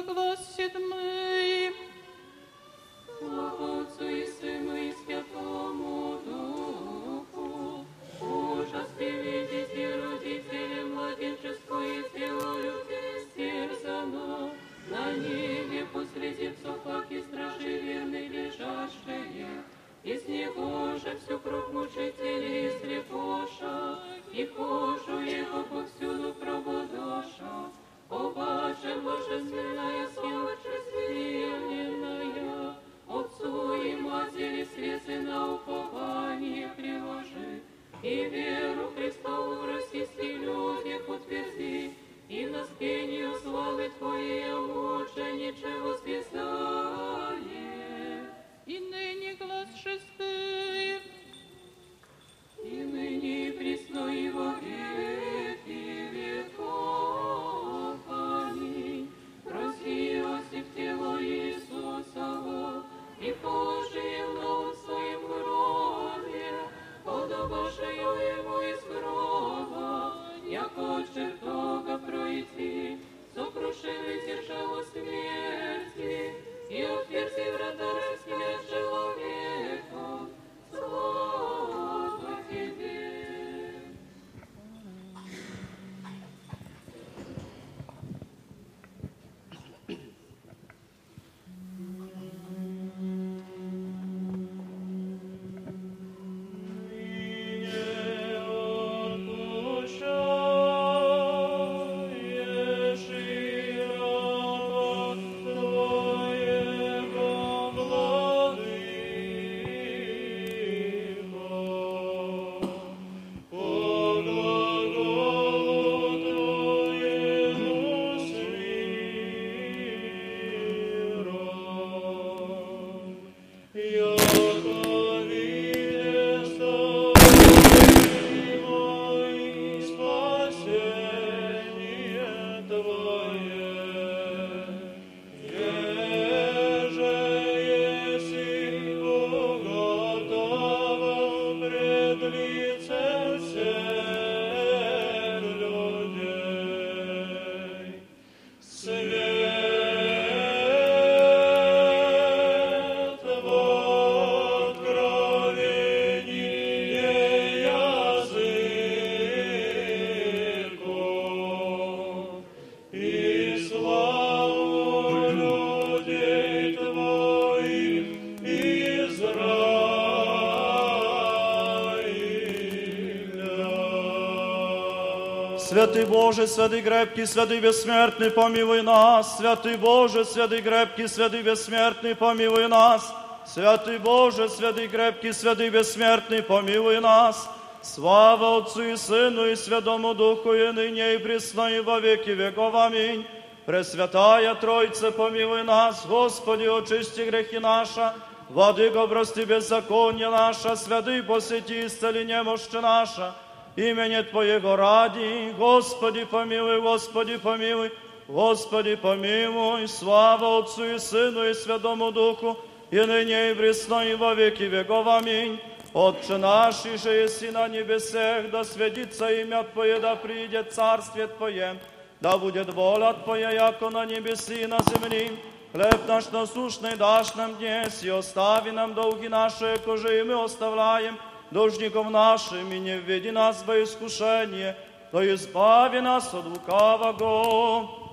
Святый 175.94 176.04
Боже, 176.04 176.48
святый 176.48 176.82
крепкий, 176.82 177.24
святый 177.26 177.60
бессмертный, 177.60 178.32
помилуй 178.32 178.82
нас. 178.82 179.36
Святый 179.36 179.76
Боже, 179.76 180.24
святый 180.24 180.62
крепкий, 180.62 181.06
святый 181.06 181.42
бессмертный, 181.42 182.16
помилуй 182.16 182.66
нас. 182.66 183.14
Святый 183.46 183.98
Боже, 183.98 184.48
святый 184.48 184.88
крепкий, 184.88 185.32
святый 185.32 185.70
бессмертный, 185.70 186.42
помилуй 186.42 186.98
нас. 186.98 187.48
Слава 187.82 188.58
Отцу 188.58 188.82
и 188.82 188.96
Сыну 188.96 189.46
и 189.46 189.54
Святому 189.54 190.12
Духу, 190.12 190.54
и 190.54 190.72
ныне 190.72 191.14
и 191.14 191.18
присно, 191.18 191.70
и 191.70 191.78
во 191.78 192.00
веки 192.00 192.30
веков. 192.30 192.74
Аминь. 192.74 193.24
Пресвятая 193.64 194.56
Тройце, 194.56 195.12
помилуй 195.12 195.62
нас, 195.62 196.04
Господи, 196.04 196.64
очисти 196.64 197.20
грехи 197.20 197.60
наши, 197.60 198.12
Владыко, 198.48 199.06
прости 199.06 199.44
беззаконие 199.44 200.30
наше, 200.30 200.74
святый 200.74 201.22
посети, 201.22 201.86
исцели 201.86 202.24
немощи 202.24 202.74
наша, 202.82 203.36
имени 203.76 204.22
Твоего 204.22 204.76
ради, 204.76 205.52
Господи, 205.56 206.24
помилуй, 206.24 206.80
Господи, 206.80 207.36
помилуй, 207.36 207.92
Господи, 208.28 208.96
помилуй, 208.96 209.88
слава 209.88 210.58
Отцу 210.58 210.84
и 210.84 210.98
Сыну 210.98 211.48
и 211.48 211.54
Святому 211.54 212.12
Духу, 212.12 212.58
и 212.90 213.00
ныне 213.00 213.50
и 213.50 213.54
присно, 213.54 214.04
и 214.04 214.14
во 214.14 214.34
веки 214.34 214.64
веков. 214.64 215.06
Аминь. 215.06 215.60
Отче 215.92 216.36
наш, 216.36 216.86
и 216.86 216.96
же 216.96 217.10
еси 217.10 217.50
на 217.50 217.66
небесех, 217.66 218.50
да 218.52 218.62
святится 218.62 219.28
имя 219.28 219.64
Твое, 219.64 219.98
да 219.98 220.14
придет 220.14 220.72
царствие 220.72 221.26
Твое, 221.26 221.80
да 222.20 222.38
будет 222.38 222.72
воля 222.72 223.12
Твоя, 223.24 223.50
яко 223.50 223.90
на 223.90 224.06
небеси 224.06 224.62
и 224.62 224.66
на 224.66 224.78
земли. 224.82 225.36
Хлеб 225.72 226.06
наш 226.06 226.30
насущный 226.30 226.96
дашь 226.96 227.34
нам 227.34 227.56
днес, 227.56 228.04
и 228.04 228.08
остави 228.08 228.70
нам 228.70 228.94
долги 228.94 229.28
наши, 229.28 229.80
коже 229.84 230.20
и 230.20 230.22
мы 230.22 230.44
оставляем 230.44 231.18
должников 231.51 232.09
нашим, 232.09 232.71
и 232.71 232.79
не 232.79 232.97
введи 232.97 233.31
нас 233.31 233.63
во 233.65 233.81
искушение, 233.81 234.75
то 235.11 235.23
избави 235.33 236.01
нас 236.01 236.33
от 236.33 236.45
лукавого. 236.45 238.05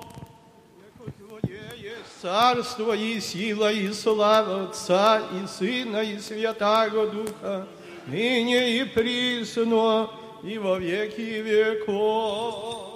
Царство 2.20 2.93
и 2.93 3.18
сила 3.18 3.72
и 3.72 3.93
слава 3.93 4.64
Отца 4.64 5.20
и 5.33 5.47
Сына 5.49 6.03
и 6.03 6.18
Святаго 6.20 7.09
Духа, 7.09 7.66
ныне 8.07 8.78
и 8.78 8.85
присно, 8.85 10.09
и 10.45 10.57
во 10.57 10.78
веки 10.78 11.41
веков. 11.43 12.91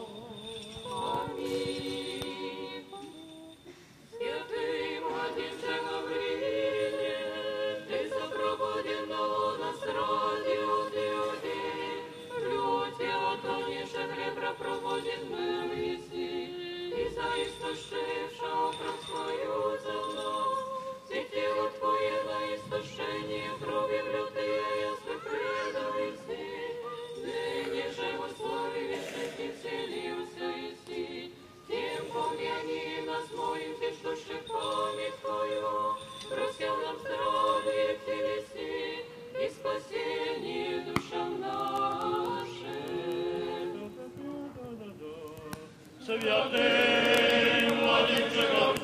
Dnia 46.26 46.42
Ty, 46.50 47.74
Młodzieńczego 47.74 48.75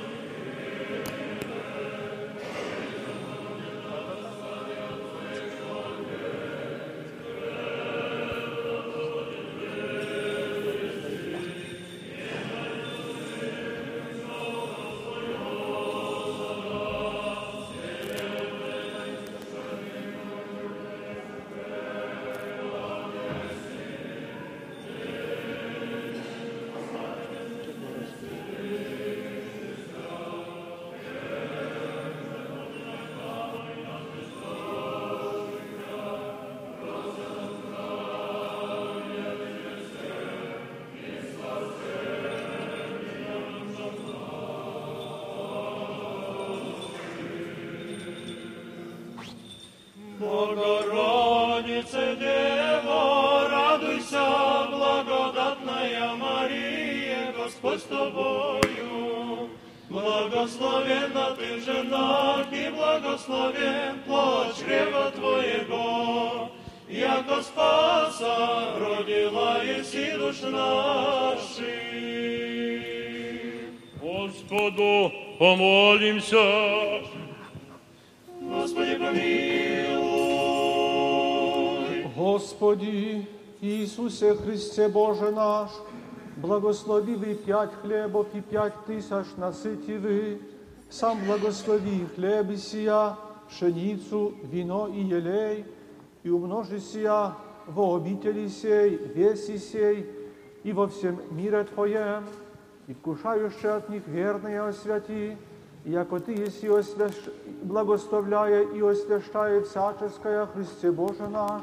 помолимся. 76.12 76.38
Господи, 78.42 78.96
помилуй. 78.96 80.08
Господи 82.16 83.28
Иисусе 83.62 84.36
Христе 84.36 84.90
Боже 84.90 85.32
наш, 85.32 85.70
благослови 86.38 87.16
вы 87.16 87.36
пять 87.36 87.74
хлебов 87.82 88.28
и 88.34 88.42
пять 88.42 88.74
тысяч 88.86 89.26
насыти 89.38 89.98
вы, 89.98 90.42
сам 90.90 91.20
благослови 91.26 92.06
хлеб 92.16 92.52
и 92.52 92.58
сия, 92.58 93.16
пшеницу, 93.50 94.34
вино 94.44 94.88
и 94.88 95.02
елей, 95.02 95.66
и 96.24 96.30
умножи 96.30 96.80
сия 96.80 97.34
во 97.66 97.96
обители 97.96 98.48
сей, 98.50 98.98
веси 99.16 99.58
сей, 99.58 100.06
и 100.64 100.74
во 100.74 100.88
всем 100.88 101.20
мире 101.32 101.64
Твоем, 101.64 102.26
и 102.88 102.94
вкушающие 102.94 103.72
от 103.72 103.90
них 103.90 104.06
верные 104.08 104.62
освяти, 104.62 105.32
и 105.32 105.38
яко 105.86 106.20
Ты 106.20 106.34
еси 106.34 106.68
освящ... 106.68 107.16
благословляя 107.64 108.64
и 108.64 108.82
освящая 108.82 109.62
всяческое 109.62 110.46
Христе 110.48 110.92
Боже 110.92 111.28
наш, 111.28 111.62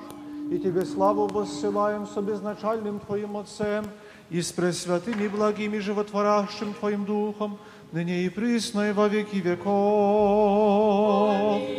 и 0.50 0.58
Тебе 0.58 0.84
славу 0.84 1.26
воссылаем 1.26 2.06
с 2.06 2.16
обезначальным 2.16 3.00
Твоим 3.00 3.36
Отцем 3.36 3.84
и 4.30 4.40
с 4.40 4.52
пресвятым 4.52 5.20
и 5.20 5.28
благим 5.28 5.74
и 5.74 5.78
животворящим 5.80 6.74
Твоим 6.74 7.04
Духом, 7.04 7.58
ныне 7.92 8.24
и 8.24 8.28
присно 8.28 8.90
и 8.90 8.92
во 8.92 9.08
веки 9.08 9.36
веков. 9.36 9.74
Буди 11.60 11.77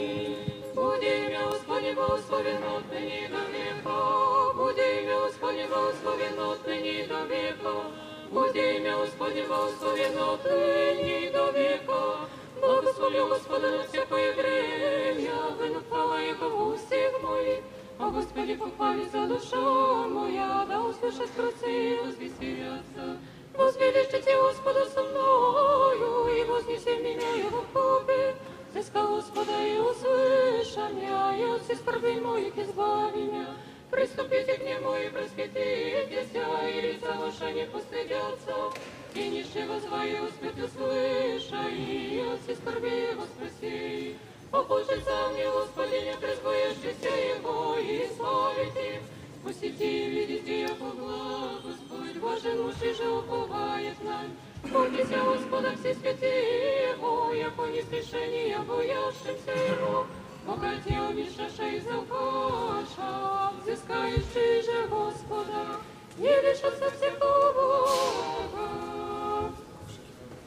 Буди 8.99 8.99
имя 8.99 8.99
Господне 8.99 9.43
благословен 9.43 10.17
отныне 10.17 11.31
до 11.31 11.51
века. 11.51 12.27
Благословлю 12.59 13.27
Господа 13.27 13.71
на 13.71 13.83
всякое 13.83 14.33
время, 14.33 15.31
выну 15.57 15.81
хвала 15.87 16.19
Его 16.19 16.49
в 16.49 16.73
устах 16.73 17.21
моих. 17.23 17.61
О 17.99 18.09
Господи, 18.09 18.55
похвали 18.55 19.05
за 19.05 19.27
душа 19.27 20.07
моя, 20.07 20.65
да 20.67 20.81
услышат 20.81 21.29
красы 21.35 21.99
возвеселятся. 22.03 23.17
Возвеличите 23.53 24.35
Господа 24.41 24.85
со 24.87 25.03
мною, 25.03 26.27
и 26.35 26.43
вознесем 26.43 27.03
меня 27.03 27.29
Его 27.35 27.61
в 27.61 27.67
купе. 27.67 28.35
Взыска 28.71 29.07
Господа 29.07 29.53
и 29.65 29.77
услыша 29.77 30.89
меня, 30.89 31.37
и 31.37 31.43
от 31.43 31.61
всех 31.61 31.77
скорбей 31.77 32.19
моих 32.19 32.57
избави 32.57 33.23
меня. 33.23 33.55
Приступите 33.91 34.57
к 34.57 34.63
Нему 34.63 34.95
и 34.95 35.09
просветитесь, 35.09 36.29
и 36.33 36.81
лица 36.81 37.13
ваши 37.13 37.53
не 37.53 37.65
постыдятся. 37.65 38.71
И 39.13 39.29
нищие 39.29 39.65
возваю, 39.65 40.25
успет 40.25 40.57
услыша, 40.57 41.69
и 41.69 42.19
от 42.19 42.41
всех 42.41 42.57
скорбей 42.57 43.11
его 43.11 43.23
спроси. 43.23 44.17
Попушится 44.51 45.29
мне, 45.31 45.49
Господи, 45.49 46.03
не 46.03 46.17
призбоящийся 46.17 47.09
Его, 47.37 47.77
и 47.77 48.09
славите. 48.17 49.01
Пустите, 49.43 50.09
видите, 50.09 50.61
яко 50.61 50.85
благ 50.97 51.61
Господь, 51.63 52.17
Божий 52.17 52.55
муж 52.55 52.75
и 52.81 52.93
же 52.93 53.09
уповает 53.09 54.03
нам. 54.03 54.35
Бойтесь 54.63 55.07
Господа 55.07 55.75
все 55.79 55.93
святые 55.93 56.89
Его, 56.91 57.31
яко 57.31 57.67
не 57.67 57.81
смешение, 57.83 58.59
боящимся 58.59 59.51
Его. 59.51 60.07
Богатей 60.49 60.99
обещаша 61.09 61.67
и 61.67 61.79
закаша, 61.79 63.51
взыскающий 63.63 64.61
же 64.61 64.87
Господа, 64.87 65.79
не 66.17 66.27
лишатся 66.27 66.91
всякого 66.91 67.53
Бога. 67.53 69.51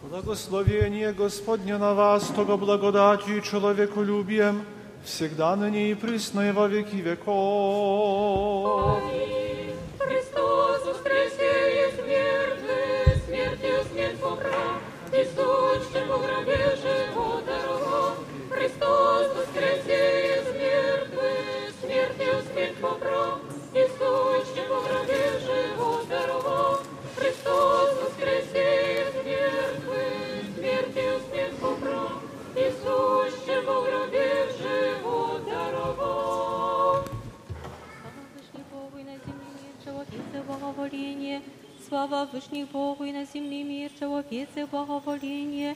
Благословение 0.02 1.12
Господне 1.12 1.78
на 1.78 1.94
вас, 1.94 2.28
того 2.28 2.56
благодатью 2.56 3.38
и 3.38 3.42
человеколюбием, 3.42 4.64
всегда 5.04 5.56
ныне 5.56 5.90
и 5.90 5.94
присно 5.94 6.48
и 6.48 6.52
во 6.52 6.68
веки 6.68 6.96
веков. 6.96 9.02
Христос 9.98 10.84
воскресе 10.86 11.88
из 11.88 11.94
мертвых, 12.06 13.24
смертью 13.26 13.84
смерть 13.90 14.20
побрал, 14.20 14.78
и 15.12 15.24
сущим 15.24 16.08
в 16.08 16.24
смертью 22.82 22.82
смерть 22.82 22.82
побрал, 22.82 23.38
и 23.72 23.82
сущим 23.86 24.66
в 24.66 24.84
гробе 24.84 25.38
живот 25.38 26.08
даровал. 26.08 26.78
Христос 27.16 28.02
воскресе 28.02 29.02
из 29.02 29.14
мертвых, 29.24 30.56
смертью 30.56 31.20
смерть 31.30 31.56
побрал, 31.60 32.10
и 32.56 32.70
сущим 32.82 33.62
в 33.62 33.84
гробе 33.84 34.48
живот 34.58 35.44
даровал. 35.44 37.04
Слава 41.88 42.28
Вышних 42.30 42.68
Богу 42.70 43.04
и 43.04 43.12
на 43.12 43.24
земле 43.24 43.62
мир, 43.62 43.90
человеце 43.98 44.66
благоволение. 44.66 45.74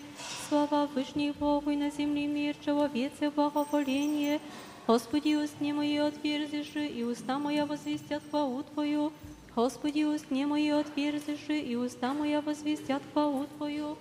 Слава 0.49 0.87
Вышних 0.95 1.35
Богу 1.37 1.71
и 1.71 1.77
на 1.77 1.91
земле 1.91 2.27
мир, 2.27 2.55
человеце 2.63 3.31
благоволение. 3.31 4.39
Господи, 4.87 5.37
устни 5.37 5.73
мои 5.73 5.97
отверзиши, 5.97 6.87
и 6.87 7.05
уста 7.05 7.39
моя 7.39 7.67
возвестят 7.67 8.23
хвалу 8.31 8.63
Твою. 8.63 9.13
Господи, 9.55 10.03
устни 10.03 10.45
мои 10.45 10.71
отверзиши, 10.71 11.59
и 11.59 11.77
уста 11.77 12.15
моя 12.15 12.41
возвестят 12.41 13.03
хвалу 13.13 13.47
Твою. 13.57 13.97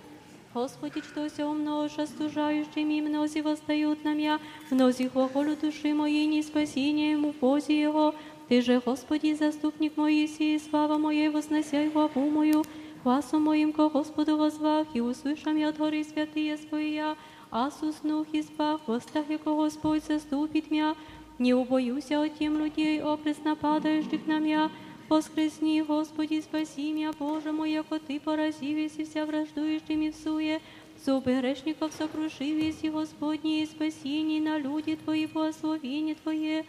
Господи, 0.54 1.00
что 1.00 1.30
все 1.30 1.46
умножа, 1.46 2.06
стужающими 2.06 3.00
мнози 3.00 3.40
восстают 3.40 4.04
на 4.04 4.12
меня, 4.12 4.38
мнози 4.70 5.08
глаголу 5.08 5.56
души 5.56 5.94
моей, 5.94 6.26
не 6.26 6.42
спасение 6.42 7.12
ему 7.12 7.32
Бозе 7.40 7.80
Его. 7.80 8.14
Ты 8.48 8.60
же, 8.60 8.82
Господи, 8.84 9.34
заступник 9.34 9.96
мой, 9.96 10.14
и 10.14 10.58
слава 10.58 10.98
моей, 10.98 11.30
возносяй 11.30 11.88
главу 11.88 12.28
мою, 12.28 12.64
гласом 13.02 13.42
моим 13.44 13.72
ко 13.72 13.88
Господу 13.88 14.36
возвах, 14.36 14.88
и 14.92 15.00
услышам 15.00 15.56
я 15.56 15.68
от 15.68 15.78
горы 15.78 16.04
святые 16.04 16.58
своя, 16.58 17.16
а 17.51 17.71
суснух 17.71 18.27
и 18.33 18.41
спах, 18.41 18.81
восстах, 18.87 19.29
яко 19.29 19.55
Господь 19.55 20.03
заступит 20.03 20.71
меня, 20.71 20.95
не 21.39 21.53
убоюся 21.53 22.21
от 22.21 22.37
тем 22.37 22.59
людей, 22.59 23.01
опрес 23.01 23.37
нападающих 23.43 24.25
на 24.25 24.39
меня, 24.39 24.71
Воскресни, 25.09 25.81
Господи, 25.81 26.41
спаси 26.41 26.91
меня, 26.91 27.13
Боже 27.17 27.53
мой, 27.53 27.71
яко 27.71 27.97
Ты 27.97 28.19
поразивись 28.19 28.97
и 28.97 29.05
вся 29.05 29.25
враждующими 29.25 30.09
в 30.09 30.15
суе, 30.15 30.59
зубы 31.05 31.39
грешников 31.39 31.93
сокрушивись, 31.93 32.79
и 32.81 32.89
Господни, 32.89 33.61
и 33.61 33.65
спасение 33.65 34.41
на 34.41 34.57
люди 34.57 34.97
Твои, 34.97 35.25
благословение 35.25 36.15
Твое, 36.15 36.65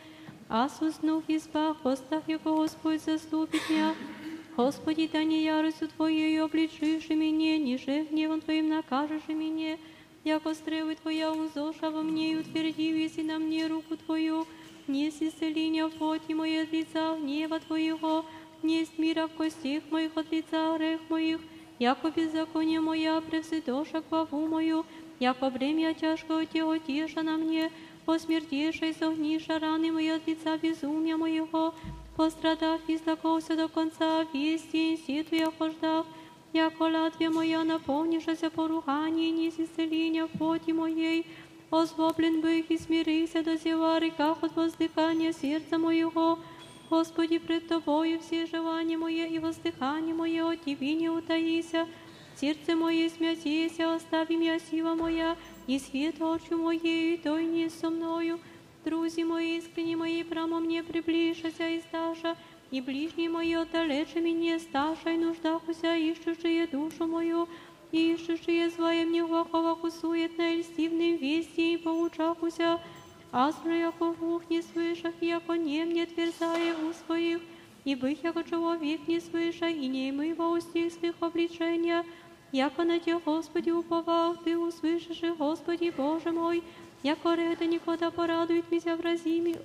а 0.49 0.69
суснув 0.69 1.25
и 1.27 1.41
спах, 1.41 1.79
постах, 1.79 2.29
яко 2.29 2.55
Господь 2.55 3.03
заступит 3.03 3.69
меня, 3.69 3.97
Господи, 4.57 5.11
да 5.13 5.25
не 5.25 5.43
яростью 5.43 5.89
Твоею 5.89 6.45
обличишь 6.45 7.09
меня, 7.09 7.59
ниже 7.59 8.05
гневом 8.05 8.41
Твоим 8.41 8.69
накажешь 8.69 9.27
меня, 9.27 9.79
яко 10.29 10.53
стрелы 10.55 10.95
Твоя 10.95 11.33
узоша 11.33 11.91
во 11.91 12.03
мне 12.03 12.33
и 12.33 12.37
утверди, 12.37 12.89
если 13.05 13.23
на 13.23 13.39
мне 13.39 13.67
руку 13.67 13.97
Твою, 13.97 14.47
не 14.87 15.09
исцеления 15.09 15.87
в 15.87 15.93
плоти 15.93 16.33
моей 16.33 16.65
от 16.65 16.73
лица 16.73 17.17
гнева 17.17 17.61
Твоего, 17.61 18.27
не 18.63 18.81
есть 18.81 18.99
мира 18.99 19.27
в 19.27 19.33
костях 19.33 19.83
моих 19.91 20.17
от 20.17 20.31
лица 20.31 20.77
грех 20.77 21.01
моих, 21.09 21.41
яко 21.79 22.11
беззаконие 22.11 22.81
моя 22.81 23.21
превседоша 23.23 24.03
главу 24.11 24.47
мою, 24.47 24.85
яко 25.19 25.49
бремя 25.49 25.95
тяжкого 25.95 26.45
тела 26.45 26.79
теша 26.79 27.23
на 27.23 27.37
мне, 27.39 27.71
посмертеша 28.05 28.87
и 28.87 28.93
согниша 28.93 29.59
раны 29.59 29.93
мои 29.93 30.09
от 30.09 30.27
лица 30.27 30.59
безумия 30.59 31.17
моего, 31.17 31.75
пострадав 32.17 32.81
и 32.87 32.99
злакался 32.99 33.57
до 33.57 33.69
конца, 33.69 34.27
весь 34.35 34.67
день 34.73 34.99
сету 35.07 35.37
я 35.37 35.51
хождав, 35.59 36.07
яко 36.54 36.84
латвия 36.90 37.30
моя 37.30 37.64
наполнишася 37.64 38.50
поругание, 38.50 39.32
не 39.32 39.50
исцеления 39.50 40.26
в 40.26 40.32
плоти 40.38 40.72
моей, 40.72 41.26
озлоблен 41.72 42.42
бых 42.42 42.66
и 42.70 42.78
смирися 42.78 43.42
до 43.42 43.58
зела 43.58 44.00
реках 44.00 44.38
от 44.42 44.56
воздыхания 44.56 45.34
сердца 45.34 45.78
моего, 45.78 46.40
Господи, 46.90 47.40
пред 47.40 47.68
Тобою 47.68 48.20
все 48.20 48.46
желания 48.46 48.98
мои 48.98 49.26
и 49.26 49.40
воздыхание 49.40 50.14
мое 50.14 50.52
от 50.52 50.64
Тебе 50.64 50.94
не 50.94 51.10
утаися. 51.10 51.88
Сердце 52.36 52.76
мое 52.76 53.10
смятеся, 53.10 53.96
остави 53.96 54.36
меня 54.36 54.60
сила 54.60 54.96
моя, 54.96 55.36
и 55.68 55.80
свет 55.80 56.22
очи 56.22 56.54
моей, 56.54 57.18
той 57.18 57.46
не 57.46 57.70
со 57.70 57.90
мною. 57.90 58.40
Друзі 58.86 59.26
мої, 59.26 59.58
искренні 59.58 59.96
мої, 59.96 60.24
прамо 60.24 60.60
мне 60.60 60.84
приближася 60.84 61.68
и 61.68 61.80
сташа, 61.80 62.36
и 62.72 62.82
ближние 62.82 63.30
мои 63.30 63.54
отдалече 63.54 64.20
меня 64.20 64.60
сташа, 64.60 65.12
и 65.12 65.18
нуждахуся, 65.18 65.96
ищущие 65.96 66.66
душу 66.68 67.06
мою, 67.06 67.48
и 67.92 68.14
ищущие 68.14 68.70
злое 68.72 69.06
мне 69.06 69.24
глуховаху 69.24 69.92
суетно 69.92 70.56
и 70.56 70.62
льстивным 70.62 71.18
вести, 71.18 71.74
и 71.74 71.78
поучахуся, 71.78 72.80
Азра, 73.32 73.76
яко 73.76 74.14
глух 74.14 74.50
не 74.50 74.62
слышах, 74.62 75.14
яко 75.22 75.54
нем 75.54 75.94
не 75.94 76.02
отверзая 76.02 76.76
у 76.78 76.94
своих, 76.94 77.42
и 77.86 77.96
бых, 77.96 78.24
яко 78.24 78.44
человек 78.44 79.08
не 79.08 79.20
слыша, 79.20 79.68
и 79.68 79.88
не 79.88 80.10
имый 80.10 80.34
во 80.34 80.50
устих 80.50 80.94
своих 80.94 81.16
обличения, 81.20 82.06
яко 82.52 82.84
на 82.84 83.00
Те, 83.00 83.20
Господи, 83.20 83.72
уповал, 83.72 84.36
Ты 84.36 84.58
услышишь, 84.58 85.24
и, 85.24 85.30
Господи, 85.30 85.94
Боже 85.96 86.32
мой, 86.32 86.64
яко 87.04 87.34
реда 87.34 87.66
никогда 87.66 88.12
порадует 88.12 88.72
меня 88.72 88.96
в 88.96 89.02
разиме, 89.02 89.56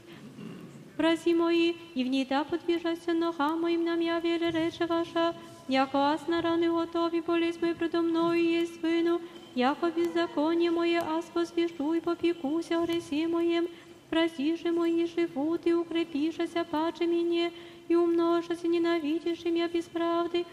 Врази 0.98 1.34
мои, 1.34 1.74
и 1.94 2.04
в 2.04 2.08
ней 2.08 2.24
да 2.24 2.44
подвижася 2.44 3.14
нога 3.14 3.56
моим 3.56 3.84
нам 3.84 4.00
я 4.00 4.18
вере 4.18 4.50
рече 4.50 4.86
ваша, 4.86 5.34
яко 5.68 5.98
аз 5.98 6.26
на 6.26 6.42
раны 6.42 6.68
готови, 6.70 7.20
болезнь 7.20 7.60
мой 7.62 7.74
предо 7.74 8.02
мною 8.02 8.42
есть 8.42 8.82
вину, 8.82 9.20
яко 9.54 9.90
беззаконие 9.96 10.70
мое 10.70 11.00
аз 11.00 11.30
возвещу 11.34 11.92
и 11.94 12.00
попекуся 12.00 12.78
о 12.78 12.86
гресе 12.86 13.28
моем, 13.28 13.68
прости 14.10 14.56
же 14.56 14.72
мои 14.72 15.06
живут 15.06 15.66
и 15.66 15.72
укрепишася 15.72 16.64
паче 16.64 17.06
мне, 17.06 17.52
и 17.88 17.94
умножася 17.94 18.66
ненавидишь 18.66 19.44
меня 19.44 19.68
без 19.68 19.84
правды, 19.84 20.46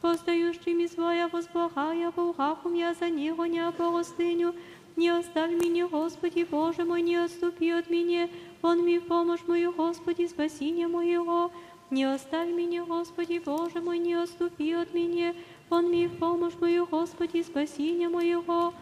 постающими 0.00 0.86
своя 0.86 1.28
возблагая, 1.28 2.10
Богахум 2.10 2.74
я 2.74 2.92
за 2.94 3.08
него 3.08 3.46
не 3.46 3.62
благостыню, 3.70 4.54
не 4.97 5.09
оставь 5.09 5.51
меня, 5.51 5.87
Господи, 5.87 6.45
Боже 6.49 6.83
мой, 6.83 7.03
не 7.03 7.15
отступи 7.15 7.69
от 7.69 7.89
меня, 7.89 8.29
он 8.63 8.79
мне 8.79 8.99
помощь 8.99 9.41
мою, 9.45 9.71
Господи, 9.71 10.25
спасение 10.25 10.87
моего. 10.87 11.51
Не 11.91 12.03
оставь 12.03 12.49
меня, 12.49 12.83
Господи, 12.83 13.39
Боже 13.45 13.79
мой, 13.79 13.99
не 13.99 14.15
отступи 14.15 14.73
от 14.73 14.93
меня, 14.95 15.35
он 15.69 15.85
мне 15.85 16.09
помощь 16.09 16.55
мою, 16.59 16.87
Господи, 16.87 17.43
спасение 17.43 18.09
моего. 18.09 18.73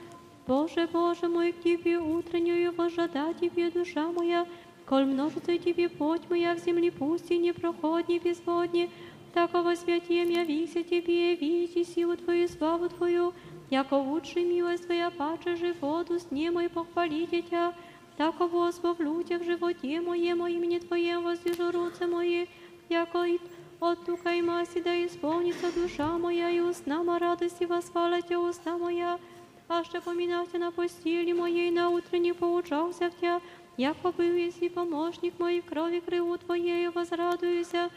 Боже, 0.48 0.88
Боже 0.92 1.28
мой, 1.28 1.52
к 1.52 1.62
Тебе 1.62 2.00
утреннюю 2.00 2.74
вожада 2.74 3.34
Тебе, 3.34 3.70
душа 3.70 4.08
моя, 4.08 4.48
коль 4.86 5.06
множится 5.06 5.58
Тебе 5.58 5.90
плоть 5.90 6.30
моя 6.30 6.56
в 6.56 6.60
земле 6.60 6.92
пустыне, 6.92 7.54
проходни, 7.54 8.20
безводне, 8.20 8.90
такого 9.34 9.76
святем 9.76 10.30
я 10.30 10.46
вися 10.46 10.82
Тебе, 10.82 11.36
видите 11.36 11.84
силу 11.84 12.16
Твою, 12.16 12.48
славу 12.48 12.88
Твою, 12.88 13.34
яко 13.70 13.96
лучше 13.96 14.42
милость 14.42 14.86
Твоя, 14.86 15.10
паче 15.10 15.56
животу, 15.56 16.20
сне 16.20 16.52
мой 16.52 16.70
похвалите 16.70 17.42
Тя, 17.42 17.74
таково 18.18 18.68
ославлю 18.68 19.24
Тя 19.24 19.40
в 19.40 19.44
животе 19.44 20.02
моем, 20.02 20.46
имени 20.46 20.80
Твоем 20.80 21.24
воздвижу 21.24 21.72
руце 21.72 22.08
мои, 22.08 22.48
яко 22.90 23.24
и 23.26 23.40
от 23.82 24.08
и 24.08 24.42
маси 24.42 24.82
да 24.82 25.06
исполнится 25.06 25.74
душа 25.74 26.18
моя, 26.18 26.50
и 26.50 26.60
устнама 26.60 27.20
радости 27.20 27.66
восхвалите 27.66 28.38
уста 28.38 28.78
моя, 28.78 29.20
а 29.68 29.84
ще 29.84 30.00
поминався 30.00 30.58
на 30.58 30.72
постели 30.72 31.34
моей, 31.34 31.72
на 31.72 31.90
утренне 31.90 32.34
поучался 32.34 33.10
в 33.10 33.20
Тя, 33.20 33.42
яко 33.78 34.12
был 34.12 34.34
если 34.34 34.70
помощник 34.70 35.38
мой 35.40 35.62
в 35.62 35.66
крови 35.66 36.00
крылу 36.00 36.38
Твоею 36.38 36.92
возрадуюся, 36.92 37.90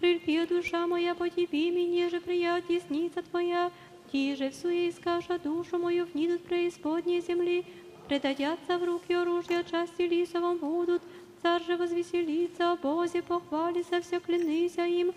Прильпи, 0.00 0.46
душа 0.46 0.86
моя, 0.86 1.14
по 1.16 1.28
Тебе, 1.28 1.72
мне 1.72 2.08
же 2.08 2.20
прият 2.20 2.68
десница 2.68 3.20
Твоя, 3.22 3.72
Ти 4.10 4.36
же 4.36 4.48
всю 4.48 4.68
искаша 4.68 5.38
душу 5.38 5.78
мою 5.78 6.06
в 6.06 6.14
нидут 6.14 6.42
преисподней 6.44 7.20
земли, 7.20 7.64
предадятся 8.08 8.78
в 8.78 8.84
руки 8.84 9.12
оружия, 9.12 9.62
части 9.62 10.02
лисовом 10.02 10.56
будут, 10.56 11.02
царь 11.42 11.62
же 11.64 11.76
возвеселится, 11.76 12.72
о 12.72 12.76
Бозе 12.76 13.22
похвалится, 13.22 14.00
все 14.00 14.20
клянися 14.20 14.86
им. 14.86 15.12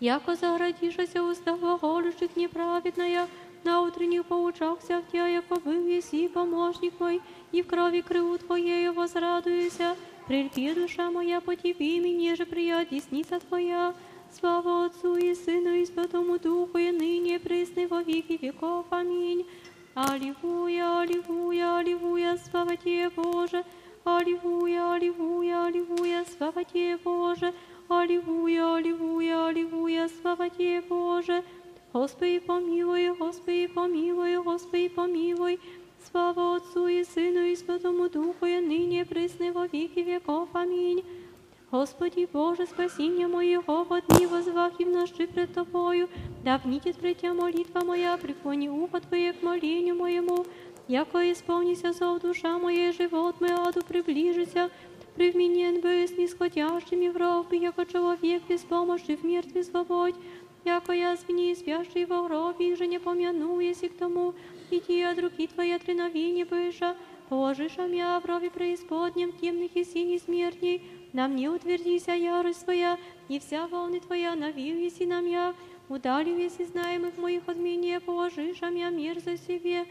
Яко 0.00 0.34
заградишася 0.34 1.22
уста 1.22 1.56
глаголющих 1.56 2.34
неправедная, 2.34 3.28
на 3.64 3.82
утренних 3.82 4.24
поучахся 4.24 5.02
в 5.02 5.12
Тя, 5.12 5.28
яко 5.28 5.56
был 5.60 5.86
еси 5.86 6.28
помощник 6.28 6.94
мой, 6.98 7.20
и 7.52 7.60
в 7.60 7.66
крови 7.66 8.00
крылу 8.00 8.38
Твоею 8.38 8.94
возрадуюся, 8.94 9.96
Прильпи, 10.26 10.72
душа 10.74 11.10
моя, 11.10 11.40
по 11.40 11.54
Тебе, 11.56 12.00
мне 12.00 12.36
же 12.36 12.46
прият 12.46 12.88
десница 12.88 13.40
Твоя, 13.40 13.94
Слава 14.31 14.85
Отцу 14.85 15.15
и 15.15 15.33
Сыну 15.33 15.73
и 15.75 15.85
Святому 15.85 16.37
Духу, 16.39 16.77
и 16.77 16.91
ныне, 16.91 17.35
и 17.35 17.39
присно, 17.39 17.81
и 17.81 17.85
во 17.85 18.01
веки 18.01 18.37
веков. 18.41 18.85
Аминь. 18.89 19.45
Аллилуйя, 19.95 20.99
аллилуйя, 20.99 21.77
аллилуйя, 21.77 22.37
слава 22.49 22.75
Тебе, 22.75 23.09
Боже. 23.09 23.63
Аллилуйя, 24.03 24.93
аллилуйя, 24.93 25.65
аллилуйя, 25.65 26.25
слава 26.37 26.63
Тебе, 26.65 26.97
Боже. 26.97 27.53
Аллилуйя, 27.87 28.75
аллилуйя, 28.75 29.47
аллилуйя, 29.47 30.09
слава 30.21 30.49
Тебе, 30.49 30.81
Боже. 30.81 31.43
Господи, 31.93 32.39
помилуй, 32.39 33.15
Господи, 33.15 33.67
помилуй, 33.67 34.37
Господи, 34.43 34.89
помилуй. 34.89 35.59
Слава 36.11 36.57
Отцу 36.57 36.87
и 36.87 37.03
Сыну 37.05 37.45
и 37.45 37.55
Святому 37.55 38.09
Духу, 38.09 38.45
и 38.45 38.59
ныне, 38.59 39.01
и 39.01 39.05
присно, 39.05 39.45
и 39.45 39.51
во 39.51 39.65
веки 39.65 39.99
веков. 39.99 40.49
Аминь. 40.53 41.05
Господи 41.71 42.27
Боже, 42.33 42.65
спасіння 42.65 43.27
моєго, 43.27 43.83
в 43.83 43.93
одні 43.93 44.25
возвах 44.25 44.71
і 44.79 44.85
вноши 44.85 45.27
пред 45.27 45.53
Тобою, 45.53 46.07
да 46.43 46.59
вніть 46.65 46.97
притя 46.97 47.33
молитва 47.33 47.81
моя, 47.81 48.17
преклони 48.17 48.69
ухо 48.69 48.99
Твоє 48.99 49.33
к 49.33 49.37
молению 49.43 49.95
моему, 49.95 50.45
яко 50.87 51.21
исполнися 51.21 51.93
зов 51.93 52.19
душа 52.19 52.57
моя, 52.57 52.91
живот 52.91 53.35
мой 53.41 53.51
аду 53.51 53.81
приближися, 53.81 54.69
привменен 55.15 55.81
бы 55.81 56.07
снисходящими 56.07 57.09
в 57.09 57.17
ровбы, 57.17 57.55
яко 57.55 57.85
человек 57.85 58.43
без 58.49 58.61
помощи 58.61 59.15
в 59.15 59.25
мертве 59.25 59.63
свободь, 59.63 60.15
яко 60.65 60.93
я 60.93 61.15
звени 61.15 61.55
спящий 61.55 62.05
во 62.05 62.23
гробе, 62.23 62.69
и 62.69 62.75
же 62.75 62.87
не 62.87 62.99
помяну, 62.99 63.59
если 63.59 63.87
к 63.87 63.97
тому, 63.97 64.33
иди 64.71 65.01
от 65.01 65.19
руки 65.19 65.47
Твоя 65.47 65.79
треновение 65.79 66.45
быша, 66.45 66.95
положишь 67.29 67.77
меня 67.77 68.19
в 68.19 68.25
рове 68.25 68.49
преисподнем 68.49 69.31
темных 69.31 69.75
и 69.75 69.83
синих 69.83 70.21
смертней, 70.21 70.81
на 71.13 71.27
мне 71.27 71.49
утвердися 71.49 72.13
ярость 72.13 72.63
Твоя, 72.63 72.97
и 73.29 73.39
вся 73.39 73.67
волны 73.67 73.99
Твоя 73.99 74.35
навил 74.35 74.77
еси 74.77 75.05
нам 75.05 75.25
я, 75.25 75.53
удалил 75.89 76.37
еси 76.37 76.65
знаемых 76.65 77.17
моих 77.17 77.43
от 77.47 77.57
меня, 77.57 77.99
положишь, 77.99 78.57
а 78.61 78.69
меня 78.69 78.89
мир 78.89 79.19
за 79.19 79.37
себе, 79.37 79.85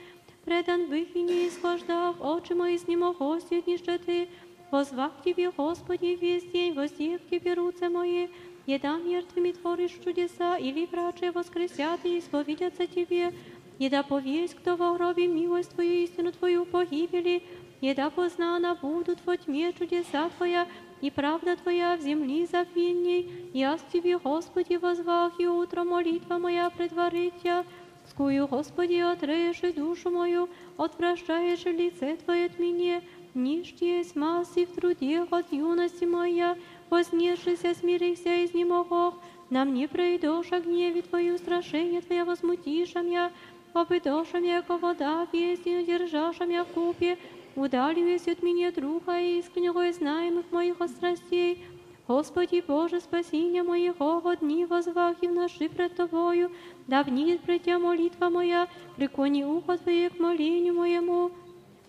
предан 0.45 0.87
бых 0.87 1.15
и 1.15 1.23
не 1.23 1.49
исхождав, 1.49 2.21
очи 2.21 2.53
мои 2.53 2.77
с 2.77 2.87
ним 2.87 3.13
гости 3.13 3.55
от 3.55 3.67
нищеты, 3.67 4.29
возвах 4.71 5.13
к 5.19 5.25
Тебе, 5.25 5.51
Господи, 5.51 6.19
весь 6.21 6.45
день, 6.51 6.75
воздех 6.75 7.23
к 7.23 7.31
Тебе 7.31 7.55
руце 7.55 7.89
мои, 7.89 8.29
еда 8.67 8.97
мертвыми 8.99 9.53
творишь 9.53 9.99
чудеса, 10.05 10.57
или 10.57 10.87
врачи 10.87 11.31
воскресят 11.31 12.05
и 12.05 12.19
исповедятся 12.19 12.87
Тебе, 12.87 13.33
еда 13.79 14.03
повесть, 14.03 14.55
кто 14.55 14.77
во 14.77 14.95
гробе 14.95 15.27
милость 15.27 15.71
Твою, 15.71 16.05
истину 16.05 16.33
Твою 16.33 16.67
погибели, 16.67 17.43
еда 17.81 18.11
познана 18.11 18.75
будут 18.75 19.19
во 19.25 19.37
тьме 19.37 19.73
чудеса 19.73 20.31
Твоя, 20.37 20.67
и 21.02 21.10
правда 21.10 21.56
Твоя 21.56 21.96
в 21.98 22.02
земли 22.02 22.46
забвенней, 22.46 23.50
я 23.54 23.78
с 23.78 23.82
Тебе, 23.94 24.18
Господи, 24.18 24.76
возвах, 24.76 25.34
и 25.40 25.48
утро 25.48 25.84
молитва 25.84 26.38
моя 26.38 26.70
предваритя, 26.70 27.66
скую, 28.10 28.48
Господи, 28.48 28.96
отрежи 28.96 29.72
душу 29.74 30.12
мою, 30.12 30.50
отвращаешь 30.78 31.66
лице 31.66 32.18
Твое 32.18 32.46
от 32.48 32.60
меня, 32.60 33.02
ниж 33.34 33.74
есть 33.80 34.16
в 34.16 34.76
труде 34.76 35.26
от 35.30 35.54
юности 35.54 36.06
моя, 36.06 36.58
вознесшися, 36.90 37.74
смирися 37.76 38.44
из 38.44 38.54
немогох, 38.54 39.16
На 39.50 39.66
мне 39.66 39.88
пройдешь 39.88 40.52
о 40.52 40.60
гневе 40.60 41.02
Твою, 41.02 41.38
страшение 41.38 42.02
Твоя 42.02 42.24
возмутиша 42.24 43.02
меня, 43.02 43.32
обидоша 43.74 44.40
меня, 44.40 44.58
яко 44.58 44.78
вода, 44.78 45.26
песню 45.32 45.84
держаша 45.84 46.46
меня 46.46 46.64
в 46.66 46.68
купе, 46.68 47.18
удалились 47.60 48.28
от 48.28 48.42
меня 48.42 48.72
друга 48.72 49.20
искреннего 49.20 49.88
и 49.88 49.92
знаемых 49.92 50.46
моих 50.52 50.78
страстей. 50.88 51.64
Господи 52.08 52.64
Боже, 52.68 53.00
спасіння 53.00 53.64
моєго 53.64 54.36
дні 54.36 54.66
возвах 54.66 55.16
і 55.22 55.28
вноши 55.28 55.70
пред 55.70 55.96
Тобою, 55.96 56.50
да 56.88 57.02
внидит 57.02 57.42
пред 57.42 57.68
молитва 57.68 58.30
моя, 58.30 58.68
преклони 58.96 59.46
ухо 59.46 59.78
Твое 59.78 60.10
к 60.10 60.20
молению 60.20 60.74
моему. 60.74 61.32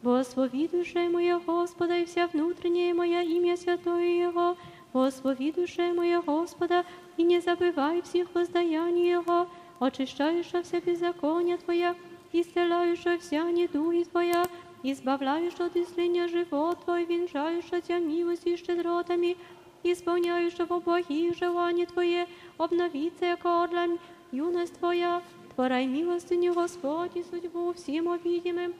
Благослови 0.02 0.68
душе 0.68 1.08
моя 1.08 1.40
Господа 1.46 1.98
и 1.98 2.04
вся 2.04 2.26
внутренняя 2.26 2.94
моя 2.94 3.22
имя 3.22 3.56
святое 3.56 4.28
Его. 4.28 4.56
Благослови 4.92 5.52
душе 5.52 5.92
моя 5.92 6.20
Господа 6.20 6.84
и 7.16 7.22
не 7.22 7.40
забывай 7.40 8.02
всех 8.02 8.28
воздаяний 8.34 9.10
Его, 9.10 9.46
очищающая 9.78 10.62
вся 10.62 10.80
беззакония 10.80 11.56
Твоя, 11.58 11.94
исцеляющая 12.32 13.18
вся 13.18 13.50
недуги 13.50 14.04
Твоя, 14.04 14.44
избавляешь 14.82 15.58
от 15.60 15.76
исления 15.76 16.28
живот 16.28 16.84
Твой, 16.84 17.04
венжающая 17.04 17.80
Тя 17.80 17.98
милостью 17.98 18.54
и 18.54 18.56
щедротами, 18.56 19.36
исполняющего 19.82 20.80
благих 20.80 21.36
желаний 21.36 21.86
Твое, 21.86 22.26
обновиться, 22.58 23.26
яко 23.26 23.64
орла 23.64 23.86
юность 24.32 24.78
Твоя, 24.78 25.22
творай 25.54 25.86
милостыню 25.86 26.54
Господь 26.54 27.16
и 27.16 27.22
судьбу 27.22 27.72
всем 27.74 28.06
увидимым. 28.06 28.74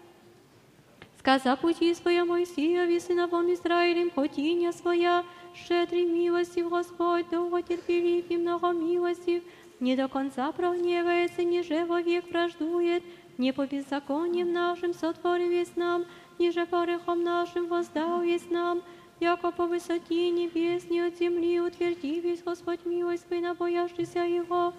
Сказа 1.19 1.57
пути 1.57 1.95
своя 1.95 2.25
Моисееві, 2.25 3.01
синовом 3.01 3.51
Израилем, 3.51 4.11
хотіння 4.15 4.73
своя, 4.73 5.25
щедрий 5.55 6.07
милостив 6.07 6.69
Господь, 6.69 7.27
долготерпелив 7.31 8.25
и 8.33 8.39
много 8.39 8.73
милостив, 8.73 9.43
не 9.81 9.97
до 9.97 10.09
конца 10.09 10.53
прогневается, 10.53 11.45
ниже 11.45 11.85
вовек 11.85 12.25
враждует, 12.31 13.03
не 13.40 13.52
по 13.52 13.66
беззакониям 13.66 14.54
нашим 14.54 14.94
сотворил 14.94 15.50
есть 15.50 15.76
нам, 15.76 16.06
ниже 16.40 16.66
по 16.66 16.84
грехам 16.86 17.24
нашим 17.24 17.68
воздал 17.68 18.22
есть 18.24 18.50
нам, 18.50 18.82
яко 19.20 19.52
по 19.52 19.66
высоте 19.66 20.30
небес 20.30 20.90
не 20.90 21.02
от 21.02 21.18
земли 21.18 21.60
утвердив 21.60 22.24
есть 22.24 22.44
Господь 22.44 22.86
милость 22.86 23.28
свой, 23.28 23.42
набоявшийся 23.42 24.20
Его. 24.20 24.74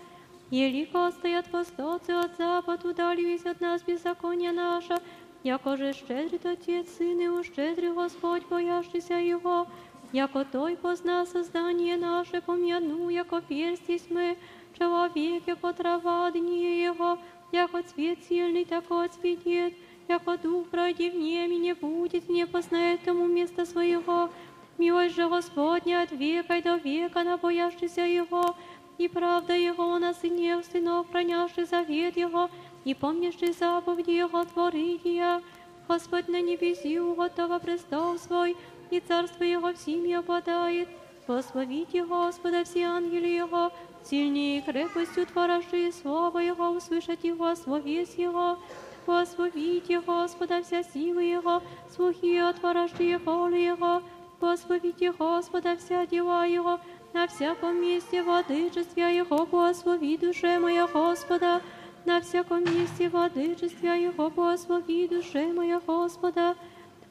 Елико 0.51 1.11
стоят 1.11 1.53
востоцы 1.53 2.13
от 2.13 2.37
запад, 2.37 2.85
удалились 2.85 3.45
от 3.45 3.61
нас 3.61 3.83
беззаконие 3.83 4.53
наше, 4.53 4.97
яко 5.43 5.77
же 5.77 5.93
щедрит 5.93 6.47
Отец, 6.47 6.87
Сын 6.97 7.21
и 7.21 7.29
ущедрил 7.29 7.95
Господь, 7.95 8.47
боящийся 8.49 9.15
Его, 9.15 9.67
яко 10.13 10.45
Той 10.45 10.77
позна 10.77 11.27
создание 11.27 11.97
наше, 11.97 12.41
помяну, 12.41 13.09
яко 13.09 13.43
персть 13.43 13.89
есть 13.89 14.11
мы, 14.11 14.39
человек, 14.79 15.43
яко 15.47 15.73
трава 15.73 16.31
дни 16.31 16.81
Его, 16.83 17.19
яко 17.53 17.83
цвет 17.83 18.19
сильный, 18.29 18.65
тако 18.65 19.07
цветет, 19.09 19.75
яко 20.09 20.37
дух 20.37 20.69
пройди 20.69 21.11
в 21.11 21.17
нем 21.17 21.51
и 21.53 21.57
не 21.57 21.75
будет, 21.75 22.29
не 22.29 22.47
познает 22.47 23.03
тому 23.03 23.27
место 23.27 23.65
своего. 23.65 24.31
Милость 24.79 25.17
же 25.17 25.29
Господня 25.29 26.03
от 26.03 26.13
века 26.13 26.59
и 26.59 26.63
до 26.63 26.77
века, 26.77 27.23
на 27.23 27.39
боящийся 27.39 28.03
Его, 28.03 28.55
и 28.99 29.09
правда 29.09 29.55
Его 29.55 29.99
на 29.99 30.13
сынев 30.13 30.65
сынов, 30.67 31.11
хранящий 31.11 31.65
завет 31.65 32.17
Его, 32.17 32.51
и 32.85 32.95
помнящий 32.95 33.53
заповеди 33.53 34.11
Его 34.11 34.45
творения. 34.45 35.43
Господь 35.89 36.29
на 36.29 36.41
небеси 36.41 36.99
уготова 36.99 37.59
престол 37.59 38.19
свой, 38.19 38.57
и 38.91 39.01
царство 39.01 39.45
Его 39.45 39.73
всеми 39.73 40.13
обладает. 40.13 40.89
Благословите 41.27 42.05
Господа 42.05 42.65
все 42.65 42.85
ангели 42.85 43.29
Его, 43.29 43.73
сильнее 44.05 44.63
крепостью 44.63 45.27
творожи 45.27 45.93
Слово 45.93 46.39
Его, 46.39 46.71
услышать 46.71 47.25
Его, 47.25 47.55
словес 47.55 48.15
Его. 48.17 48.59
Благословите 49.07 50.01
Господа 50.01 50.63
вся 50.63 50.83
сила 50.83 51.21
Его, 51.21 51.63
слухи 51.95 52.37
отворожи 52.39 53.19
волю 53.19 53.57
Его. 53.57 54.03
Благословите 54.41 55.13
Господа 55.13 55.77
вся 55.77 56.07
дела 56.07 56.45
Его, 56.45 56.79
на 57.15 57.27
всяком 57.27 57.81
месте 57.81 58.23
владычествия 58.23 59.09
Его, 59.09 59.47
благослови 59.47 60.19
душе 60.19 60.59
моя 60.59 60.87
Господа, 60.87 61.63
на 62.05 62.21
всяком 62.21 62.65
месте 62.65 63.09
владычествия 63.09 63.95
Его, 63.95 64.29
благослови 64.29 65.09
душе 65.09 65.53
моя 65.53 65.81
Господа. 65.81 66.55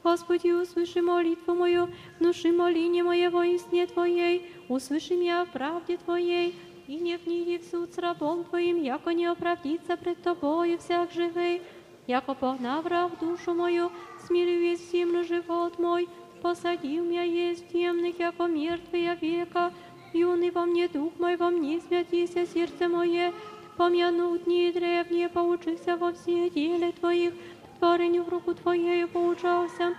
Господи, 0.04 0.50
услыши 0.52 1.02
молитву 1.02 1.56
мою, 1.56 1.90
внуши 2.20 2.52
моление 2.52 3.02
моего 3.04 3.42
и 3.42 3.58
сне 3.58 3.88
Твоей, 3.88 4.54
услыши 4.70 5.16
меня 5.16 5.44
в 5.46 5.50
правде 5.50 5.98
Твоей, 5.98 6.54
и 6.90 6.96
не 6.96 7.18
вниди 7.18 7.58
в 7.58 7.70
суд 7.70 7.94
с 7.94 7.98
рабом 7.98 8.44
Твоим, 8.44 8.82
яко 8.82 9.12
не 9.12 9.26
оправдится 9.26 9.98
пред 9.98 10.22
Тобою 10.22 10.78
всяк 10.78 11.12
живый, 11.12 11.62
яко 12.08 12.34
погнав 12.34 12.84
враг 12.86 13.20
душу 13.20 13.54
мою, 13.54 13.92
смирил 14.26 14.60
весь 14.60 14.92
землю 14.92 15.24
живот 15.24 15.80
мой, 15.80 16.08
посадил 16.42 17.04
меня 17.06 17.24
есть 17.24 17.66
в 17.66 17.72
темных, 17.72 18.20
яко 18.20 18.46
мертвые 18.46 19.18
века, 19.20 19.74
юный 20.14 20.52
во 20.52 20.66
мне 20.66 20.88
дух 20.88 21.14
мой, 21.18 21.38
во 21.38 21.50
мне 21.50 21.82
святися 21.82 22.46
сердце 22.46 22.88
мое, 22.88 23.34
помяну 23.78 24.38
дни 24.38 24.72
древние, 24.72 25.30
поучися 25.30 25.98
во 25.98 26.14
все 26.14 26.50
деле 26.50 26.92
Твоих, 26.92 27.34
творению 27.80 28.24
в 28.24 28.30
руку 28.30 28.54
Твоею 28.54 29.08
поучался. 29.08 29.96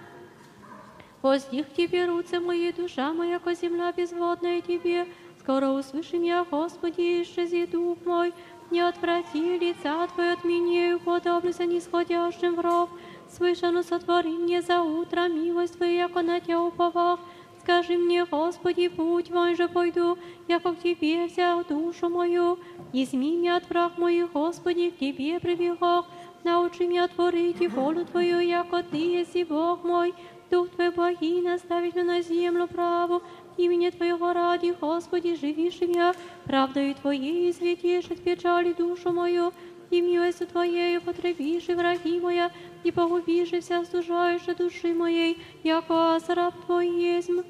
Воздих 1.23 1.73
Тебе 1.75 2.07
руцы 2.07 2.39
мои, 2.39 2.73
душа 2.73 3.13
моя, 3.13 3.39
ко 3.39 3.55
земля 3.55 3.93
безводная 3.93 4.61
Тебе, 4.61 5.07
скоро 5.41 5.69
услыши 5.69 6.19
меня, 6.19 6.45
Господи, 6.51 7.23
исчези 7.23 7.67
дух 7.67 7.99
мой, 8.05 8.33
не 8.71 8.81
отврати 8.81 9.59
лица 9.59 10.07
Твое 10.09 10.33
от 10.33 10.45
меня, 10.45 10.97
уподоблюся 10.97 11.65
нисходящим 11.65 12.55
в 12.55 12.61
ров, 12.61 12.91
слышано 13.31 13.83
сотвори 13.83 14.31
мне 14.31 14.63
за 14.63 14.83
утро 14.83 15.29
милость 15.29 15.77
Твою, 15.77 15.97
яко 15.97 16.23
на 16.23 16.41
Тя 16.41 16.61
уповах, 16.61 17.21
Скажи 17.67 17.99
мне, 17.99 18.25
Господи, 18.25 18.87
путь 18.87 19.29
мой 19.29 19.57
же 19.57 19.67
пойду, 19.67 20.17
яко 20.47 20.73
к 20.73 20.79
Тебе 20.79 21.27
взял 21.27 21.65
душу 21.65 22.09
мою. 22.09 22.61
Изми 22.93 23.37
меня 23.37 23.57
от 23.57 23.69
враг 23.69 23.99
моих, 23.99 24.31
Господи, 24.31 24.91
к 24.91 24.99
Тебе 24.99 25.41
прибегох. 25.41 26.07
Научи 26.45 26.87
меня 26.87 27.09
творить 27.09 27.61
и 27.61 27.67
волю 27.67 28.05
Твою, 28.05 28.39
яко 28.39 28.85
Ты 28.85 28.99
есть 28.99 29.49
Бог 29.49 29.83
мой. 29.83 30.15
Дух 30.49 30.69
Твой 30.69 30.91
благий 30.91 31.43
наставить 31.43 31.97
меня 31.97 32.05
на 32.05 32.23
землю 32.23 32.69
праву. 32.69 33.21
Имени 33.62 33.92
Твоего 33.92 34.34
ради, 34.34 34.74
Господи, 34.82 35.36
живишь 35.36 35.82
меня. 35.82 36.16
Правдою 36.46 36.96
Твоей 36.96 37.52
от 37.52 38.24
печали 38.24 38.74
душу 38.74 39.12
мою. 39.12 39.54
И 39.92 40.02
милостью 40.02 40.48
Твоею 40.48 41.00
потребишь 41.00 41.68
враги 41.68 42.20
моя, 42.20 42.50
и 42.84 42.90
погубишь 42.90 43.52
вся 43.52 43.86
стужающая 43.86 44.56
души 44.56 44.96
моей, 44.96 45.38
яко 45.64 46.18
раб 46.30 46.56
Твой 46.66 46.90
есмь. 46.90 47.42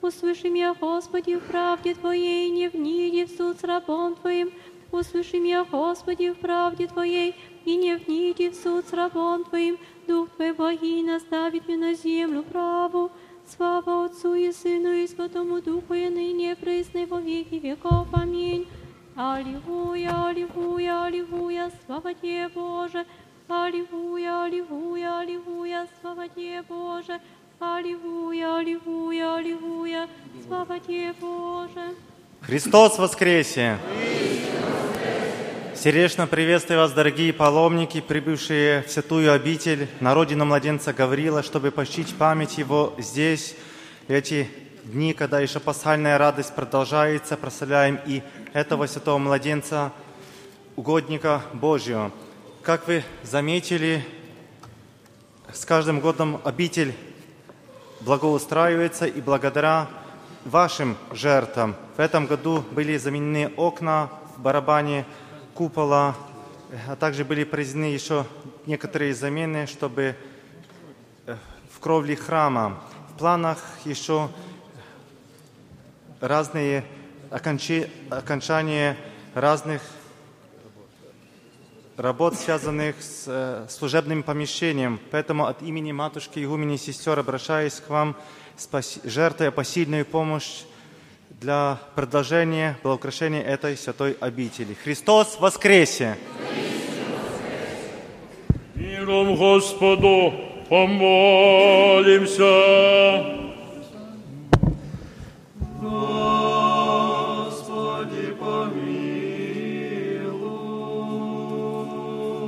Услыши 0.00 0.48
меня, 0.48 0.72
Господи, 0.72 1.36
в 1.36 1.42
правде 1.42 1.94
Твоей, 1.94 2.48
не 2.48 2.70
вниди 2.70 3.26
в 3.26 3.36
суд 3.36 3.60
с 3.60 3.64
рабом 3.64 4.14
Твоим. 4.14 4.50
Услыши 4.90 5.38
меня, 5.38 5.66
Господи, 5.66 6.30
в 6.30 6.38
правде 6.38 6.86
Твоей, 6.86 7.34
и 7.66 7.76
не 7.76 7.94
вниди 7.96 8.48
в 8.48 8.54
суд 8.54 8.86
с 8.86 8.94
рабом 8.94 9.44
Твоим. 9.44 9.76
Дух 10.06 10.30
Твой 10.30 10.52
благий 10.52 11.02
наставит 11.02 11.68
меня 11.68 11.88
на 11.88 11.94
землю 11.94 12.42
праву. 12.42 13.10
Слава 13.56 14.04
Отцу 14.04 14.34
и 14.34 14.52
Сыну 14.52 14.92
и 14.92 15.06
Святому 15.06 15.62
Духу, 15.62 15.94
и 15.94 16.08
ныне 16.10 16.54
пресной 16.54 17.06
во 17.06 17.18
веки 17.18 17.54
веков. 17.54 18.06
Аминь. 18.12 18.68
Аллилуйя, 19.16 20.28
аллилуйя, 20.28 21.04
аллилуйя, 21.06 21.72
слава 21.86 22.12
Тебе, 22.12 22.48
Боже. 22.54 23.06
Аллилуйя, 23.48 24.44
аллилуйя, 24.44 25.20
аллилуйя, 25.20 25.88
слава 26.00 26.28
Тебе, 26.28 26.62
Боже. 26.68 27.20
Аллилуйя, 27.58 28.56
аллилуйя, 28.58 29.36
аллилуйя, 29.36 30.08
слава 30.46 30.78
Тебе, 30.78 31.14
Боже. 31.18 31.94
Христос 32.42 32.98
воскресе! 32.98 33.78
Сердечно 35.80 36.26
приветствую 36.26 36.80
вас, 36.80 36.90
дорогие 36.90 37.32
паломники, 37.32 38.00
прибывшие 38.00 38.82
в 38.82 38.90
святую 38.90 39.32
обитель, 39.32 39.86
на 40.00 40.12
родину 40.12 40.44
младенца 40.44 40.92
Гаврила, 40.92 41.44
чтобы 41.44 41.70
почтить 41.70 42.16
память 42.16 42.58
его 42.58 42.94
здесь, 42.98 43.54
эти 44.08 44.50
дни, 44.82 45.14
когда 45.14 45.38
еще 45.38 45.60
пасхальная 45.60 46.18
радость 46.18 46.52
продолжается, 46.56 47.36
прославляем 47.36 48.00
и 48.06 48.24
этого 48.54 48.88
святого 48.88 49.18
младенца, 49.18 49.92
угодника 50.74 51.42
Божьего. 51.52 52.10
Как 52.62 52.88
вы 52.88 53.04
заметили, 53.22 54.04
с 55.52 55.64
каждым 55.64 56.00
годом 56.00 56.40
обитель 56.42 56.92
благоустраивается, 58.00 59.06
и 59.06 59.20
благодаря 59.20 59.86
вашим 60.44 60.96
жертвам 61.12 61.76
в 61.96 62.00
этом 62.00 62.26
году 62.26 62.64
были 62.72 62.96
заменены 62.96 63.52
окна 63.56 64.10
в 64.36 64.42
барабане 64.42 65.04
купола, 65.58 66.14
а 66.86 66.94
также 66.94 67.24
были 67.24 67.42
произведены 67.42 67.86
еще 67.86 68.24
некоторые 68.64 69.12
замены, 69.12 69.66
чтобы 69.66 70.14
э, 71.26 71.36
в 71.74 71.80
кровле 71.80 72.14
храма. 72.14 72.80
В 73.12 73.18
планах 73.18 73.58
еще 73.84 74.28
разные 76.20 76.84
окончи- 77.32 77.90
окончание 78.08 78.96
разных 79.34 79.82
работ, 81.96 82.36
связанных 82.36 83.02
с 83.02 83.24
э, 83.26 83.66
служебным 83.68 84.22
помещением. 84.22 85.00
Поэтому 85.10 85.46
от 85.46 85.60
имени 85.60 85.90
матушки, 85.90 86.38
игумени 86.38 86.76
сестер 86.76 87.18
обращаюсь 87.18 87.80
к 87.80 87.90
вам, 87.90 88.14
спаси- 88.56 89.00
жертвуя 89.02 89.50
посильную 89.50 90.06
помощь 90.06 90.62
для 91.40 91.78
продолжения, 91.94 92.76
для 92.82 92.92
украшения 92.92 93.42
этой 93.42 93.76
святой 93.76 94.16
обители. 94.20 94.74
Христос 94.74 95.38
воскресе! 95.38 96.16
Миром 98.74 99.36
Господу 99.36 100.34
помолимся. 100.68 102.44
Господи, 107.40 108.34
помилуй. 108.40 109.38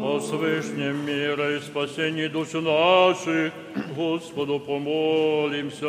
О 0.02 0.20
свышнем 0.20 1.06
мира 1.06 1.56
и 1.56 1.60
спасении 1.60 2.26
душ 2.26 2.52
наших, 2.52 3.52
Господу 3.94 4.60
помолимся. 4.60 5.86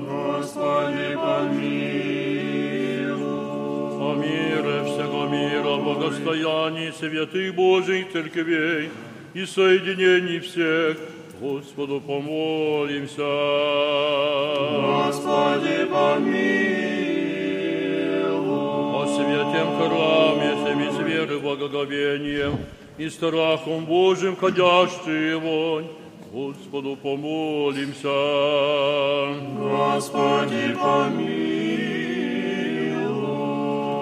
Господи, 0.00 1.16
помилуй. 1.16 2.44
О 4.00 4.14
мире 4.14 4.84
всего 4.84 5.26
мира, 5.26 5.76
благостоянии 5.76 6.90
святых 6.90 7.54
Божьих 7.54 8.12
церквей 8.12 8.90
и 9.34 9.46
соединении 9.46 10.38
всех, 10.38 10.96
Господу 11.40 12.00
помолимся. 12.00 13.22
Господи, 15.06 15.84
помилуй. 15.90 16.84
О 18.94 19.06
святем 19.06 19.68
храме, 19.76 20.56
всеми 20.56 20.90
с 20.90 20.98
верой, 21.06 21.40
благоговением 21.40 22.58
и 22.98 23.08
страхом 23.08 23.84
Божьим 23.86 24.36
ходящие 24.36 25.36
вонь, 25.38 25.86
Господу 26.34 26.96
помолимся. 26.96 28.08
Господи, 29.56 30.74
помилуй. 30.74 31.54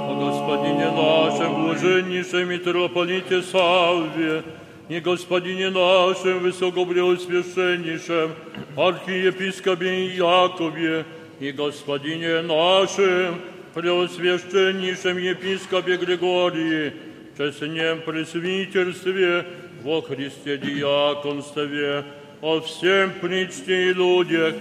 О 0.09 0.15
Господине 0.19 0.91
нашем, 0.93 1.65
блаженнейшем 1.67 2.49
митрополите 2.49 3.43
Савве, 3.43 4.45
и 4.89 5.01
Господине 5.01 5.69
нашем, 5.69 6.39
высокопреосвященнейшем 6.39 8.31
архиепископе 8.79 10.07
Якове, 10.07 11.05
и 11.39 11.53
Господине 11.53 12.41
нашем, 12.41 13.43
преосвященнейшем 13.75 15.19
епископе 15.19 15.99
Григории, 15.99 16.95
честнем 17.37 18.01
пресвитерстве 18.01 19.45
во 19.85 20.01
Христе 20.01 20.57
диаконстве, 20.57 22.05
о 22.43 22.61
всем 22.61 23.13
причте 23.21 23.91
и 23.91 23.93
людях, 23.93 24.55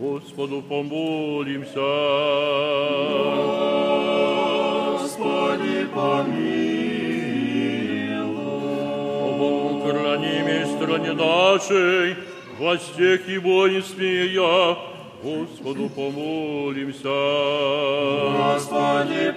Господу 0.00 0.60
помолимся. 0.60 1.78
Господи, 4.98 5.86
помилуй. 5.94 6.18
О 9.22 9.36
Богу, 9.38 9.88
храними 9.88 10.64
стране 10.64 11.12
нашей, 11.12 12.16
властях 12.58 13.28
и 13.28 13.38
воинстве 13.38 14.32
я, 14.32 14.76
Господу 15.22 15.88
помолимся. 15.90 17.08
Господи, 18.52 19.32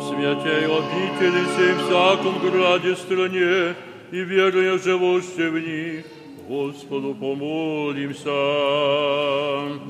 О 0.00 0.02
святей 0.02 0.64
обители 0.64 1.44
сей 1.56 1.74
всяком 1.74 2.38
граде 2.38 2.96
стране, 2.96 3.74
и 4.10 4.20
веруя 4.20 4.78
живущие 4.78 5.50
в 5.50 5.58
них, 5.60 6.06
Господу 6.48 7.14
помолимся. 7.14 8.30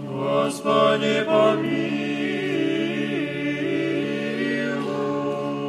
Господи, 0.09 1.25
помилуй. 1.29 1.61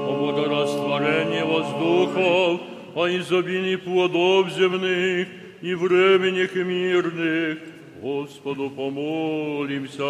О 0.10 0.12
благорастворении 0.20 1.44
воздухов, 1.44 2.62
о 2.96 3.08
изобилии 3.10 3.76
плодов 3.76 4.50
земных 4.54 5.28
и 5.62 5.76
временях 5.76 6.56
мирных, 6.56 7.60
Господу 8.02 8.72
помолимся. 8.72 10.02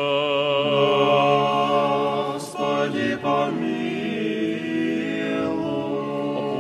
Господи, 2.32 3.18
помилуй. 3.22 4.01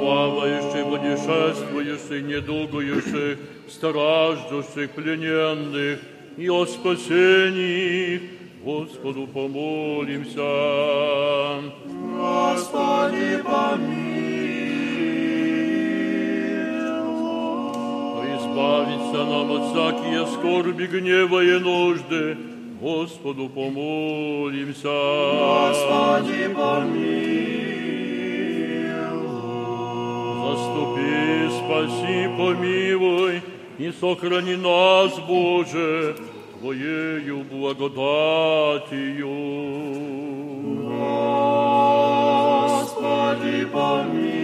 Плавающих, 0.02 0.86
путешествующих, 0.90 2.23
недугующих, 2.23 3.38
страждущих, 3.69 4.90
плененных 4.95 5.99
и 6.38 6.49
о 6.49 6.65
спасении, 6.65 8.19
Господу 8.64 9.28
помолимся. 9.28 10.41
Господи, 12.18 13.44
помилуй. 13.45 14.32
Избавиться 18.38 19.23
нам 19.23 19.52
от 19.52 19.64
всякие 19.69 20.26
скорби, 20.26 20.88
гнева 20.88 21.44
и 21.44 21.60
нужды, 21.60 22.38
Господу 22.82 23.49
помолимся. 23.49 24.88
Господи, 25.69 26.49
помилуй. 26.56 27.70
Спаси, 31.72 32.30
помилуй 32.38 33.41
и 33.77 33.91
сохрани 33.91 34.56
нас, 34.56 35.18
Боже, 35.27 36.15
Твоею 36.60 37.43
благодатью. 37.49 39.27
Господи, 42.68 43.65
помилуй. 43.72 44.41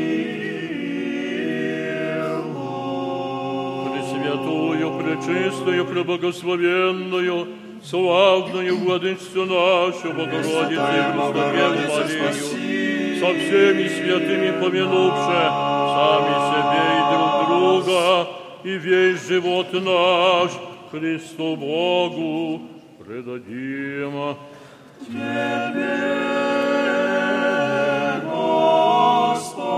Пресвятую, 3.92 4.88
пречистую, 5.00 5.86
преблагословенную, 5.86 7.48
славную 7.84 8.78
владычцу 8.78 9.46
нашу, 9.46 10.14
Богородицу 10.14 10.72
и 10.72 10.76
Преступеву 11.14 11.78
Марию, 11.98 12.88
со 13.20 13.28
всеми 13.34 13.88
святыми 13.88 14.52
помянувши 14.62 15.78
сами 15.98 16.34
себе 16.48 16.57
и 17.88 17.90
друг 17.90 17.94
друга, 17.94 18.28
и 18.64 18.78
весь 18.78 19.28
живот 19.28 19.74
наш 19.74 20.52
Христу 20.92 21.56
Богу 21.56 22.62
предадим. 23.00 24.36
Господи. 28.30 29.78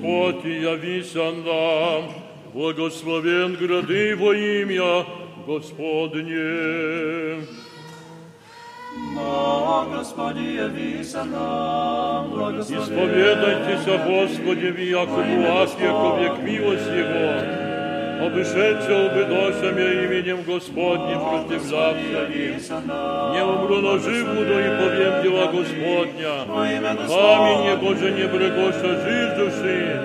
Господь, 0.00 0.44
явися 0.44 1.32
нам, 1.32 2.04
благословен 2.54 3.56
грады 3.56 4.16
во 4.16 4.34
имя 4.34 5.04
Господне. 5.46 6.26
О, 9.18 9.84
Господи, 9.96 10.40
явися 10.40 11.24
нам, 11.24 12.30
благословен. 12.30 12.82
Исповедайтесь 12.82 13.88
о 13.88 13.98
Господе, 13.98 14.84
яко 14.84 15.22
благ, 15.22 15.68
яко 15.80 16.18
век 16.20 16.42
милость 16.42 16.88
Его. 16.88 17.69
Обышедшего 18.25 19.09
бы 19.09 19.21
дошами 19.25 19.85
именем 20.05 20.39
Господним 20.43 21.19
противлявся 21.19 22.23
им. 22.33 22.55
Не 23.33 23.41
умру, 23.43 23.77
но 23.81 23.97
жив 23.97 24.25
буду 24.29 24.57
и 24.59 24.69
повем 24.79 25.21
дела 25.21 25.45
Господня. 25.51 26.45
Камень 27.07 27.75
Боже 27.77 28.11
не 28.11 28.25
брегоша 28.27 28.95
жив 29.03 29.35
души, 29.37 29.99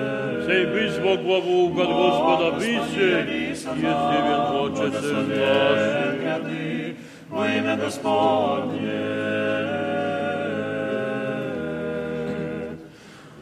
сей 0.45 0.65
бысь 0.65 0.97
во 0.99 1.15
главу 1.17 1.67
от 1.67 1.73
Господа 1.73 2.51
быще, 2.51 3.25
если 3.47 3.79
вен 3.79 4.41
хоче 4.51 4.87
сын 4.99 5.27
наш. 5.29 5.81
Во 7.29 7.43
имя 7.47 7.75
Господне. 7.77 8.99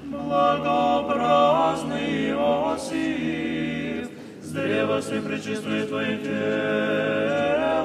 Благообразный 0.06 2.34
Дева 4.55 5.01
Пречистое 5.01 5.85
Твое 5.85 6.17
тело, 6.19 7.83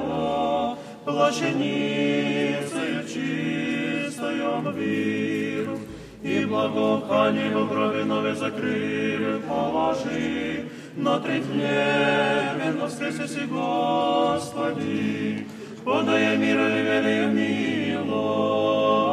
плащаницею 1.04 3.02
чистою 3.08 4.50
віру, 4.78 5.78
і 6.22 6.46
благохані 6.46 7.40
його 7.50 7.66
крові 7.66 8.04
нове 8.04 8.34
закрили, 8.34 9.40
положи, 9.48 10.64
на 10.96 11.18
три 11.18 11.40
хлебе 11.40 12.72
воскресися, 12.80 13.40
Господи, 13.50 15.36
подає 15.84 16.38
миру 16.38 16.68
і 16.68 16.82
велію 16.82 17.28
милость. 17.28 19.09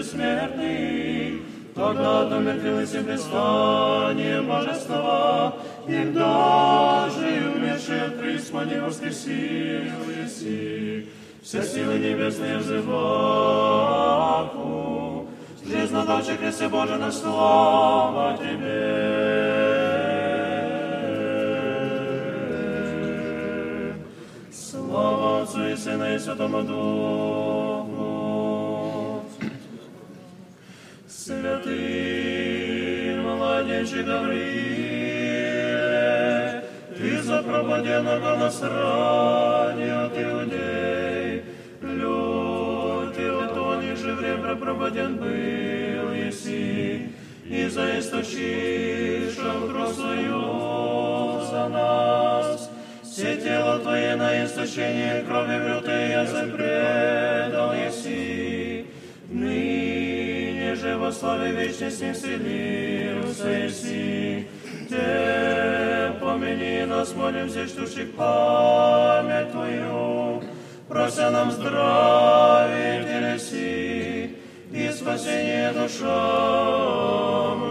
бессмертный, 0.00 1.42
тогда 1.74 2.24
домертвилось 2.24 2.94
и 2.94 2.98
предстание 2.98 4.42
божества, 4.42 5.54
Егда 5.88 7.08
же 7.10 7.36
и 7.36 7.46
умершие 7.46 8.02
от 8.02 8.18
преисподней 8.18 8.80
воскресил 8.80 10.10
еси, 10.20 11.08
все 11.40 11.62
силы 11.62 11.98
небесные 11.98 12.58
взываку, 12.58 12.96
жизнодавче 15.64 16.36
Христе 16.36 16.68
Боже, 16.68 16.96
на 16.96 17.12
слава 17.12 18.36
Тебе. 18.36 19.26
Слава 24.52 25.42
Отцу 25.42 25.68
и 25.68 25.76
Сына 25.76 26.16
и 26.16 26.18
Святому 26.18 26.62
Духу. 26.62 27.29
ты, 31.71 33.15
младенчик 33.21 34.05
Гаврииле, 34.05 34.51
ты 36.97 37.21
за 37.21 37.43
пропаденного 37.43 38.37
насрания, 38.37 40.05
от 40.05 40.13
удей, 40.13 41.43
лед, 41.81 43.17
и 43.17 43.25
от 43.25 43.57
они 43.77 43.95
же 43.95 44.13
время 44.13 44.55
пропаден 44.55 45.15
был, 45.17 46.13
еси, 46.13 47.09
и 47.45 47.67
заисточишь 47.67 49.35
кровь 49.35 49.95
свою 49.95 51.41
за 51.49 51.69
нас. 51.69 52.69
Все 53.03 53.35
тело 53.35 53.79
Твое 53.79 54.15
на 54.15 54.45
источение 54.45 55.23
крови 55.23 55.57
врют, 55.59 55.85
и 55.85 56.11
язык 56.11 56.55
предал 56.55 57.73
еси, 57.73 58.85
ныне 59.29 59.80
же 60.81 60.97
во 60.97 61.11
славе 61.11 61.51
вечной 61.51 61.91
с 61.91 62.01
ним 62.01 62.13
вселился 62.13 63.49
еси. 63.49 64.47
Те 64.89 66.13
помяни 66.19 66.85
нас, 66.85 67.13
молим, 67.13 67.49
здесь 67.49 67.73
душик 67.73 68.15
память 68.15 69.51
Твою, 69.51 70.41
прося 70.87 71.29
нам 71.29 71.51
здравия 71.51 73.01
в 73.01 73.05
телеси 73.05 74.37
и 74.71 74.89
спасение 74.91 75.71
душам 75.71 77.70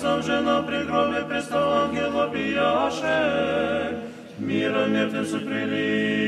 Мироносицам 0.00 0.22
же 0.22 0.40
на 0.40 0.62
пригробе 0.62 1.22
пристал 1.28 1.72
ангел 1.84 2.10
вопияше, 2.12 3.98
мира 4.38 4.86
мертвецу 4.86 5.40
прилично, 5.40 6.22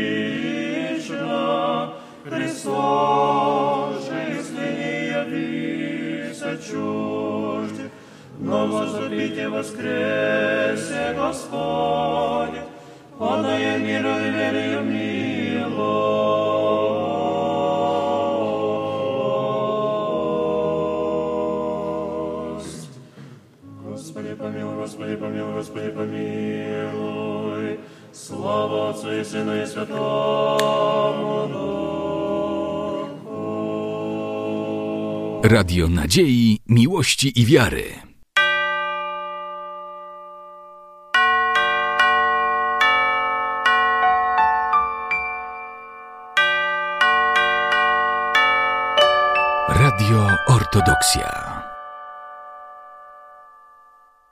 Христос 2.25 4.07
же, 4.07 4.15
если 4.37 4.67
не 4.79 5.07
явится 5.09 6.59
чужд, 6.59 7.77
но 8.39 8.67
возлюбите 8.67 9.49
воскресе 9.49 11.15
Господь, 11.17 12.61
подая 13.19 13.79
миру 13.79 14.11
и 14.11 14.31
верою 14.31 14.83
милость. 14.85 16.32
Господи, 25.03 25.17
помилуй, 25.17 25.55
Господи, 25.55 25.91
помилуй. 25.91 27.81
Слава 28.13 28.91
Отцу 28.91 29.11
и 29.13 29.25
Сыну 29.25 29.61
и 29.61 29.67
Святому 29.67 31.49
Духу. 33.25 33.43
Radio 35.43 35.89
Nadziei, 35.89 36.61
Miłości 36.69 37.41
i 37.41 37.47
Wiary. 37.47 37.95
Radio 49.69 50.37
Ortodoksja. 50.49 51.62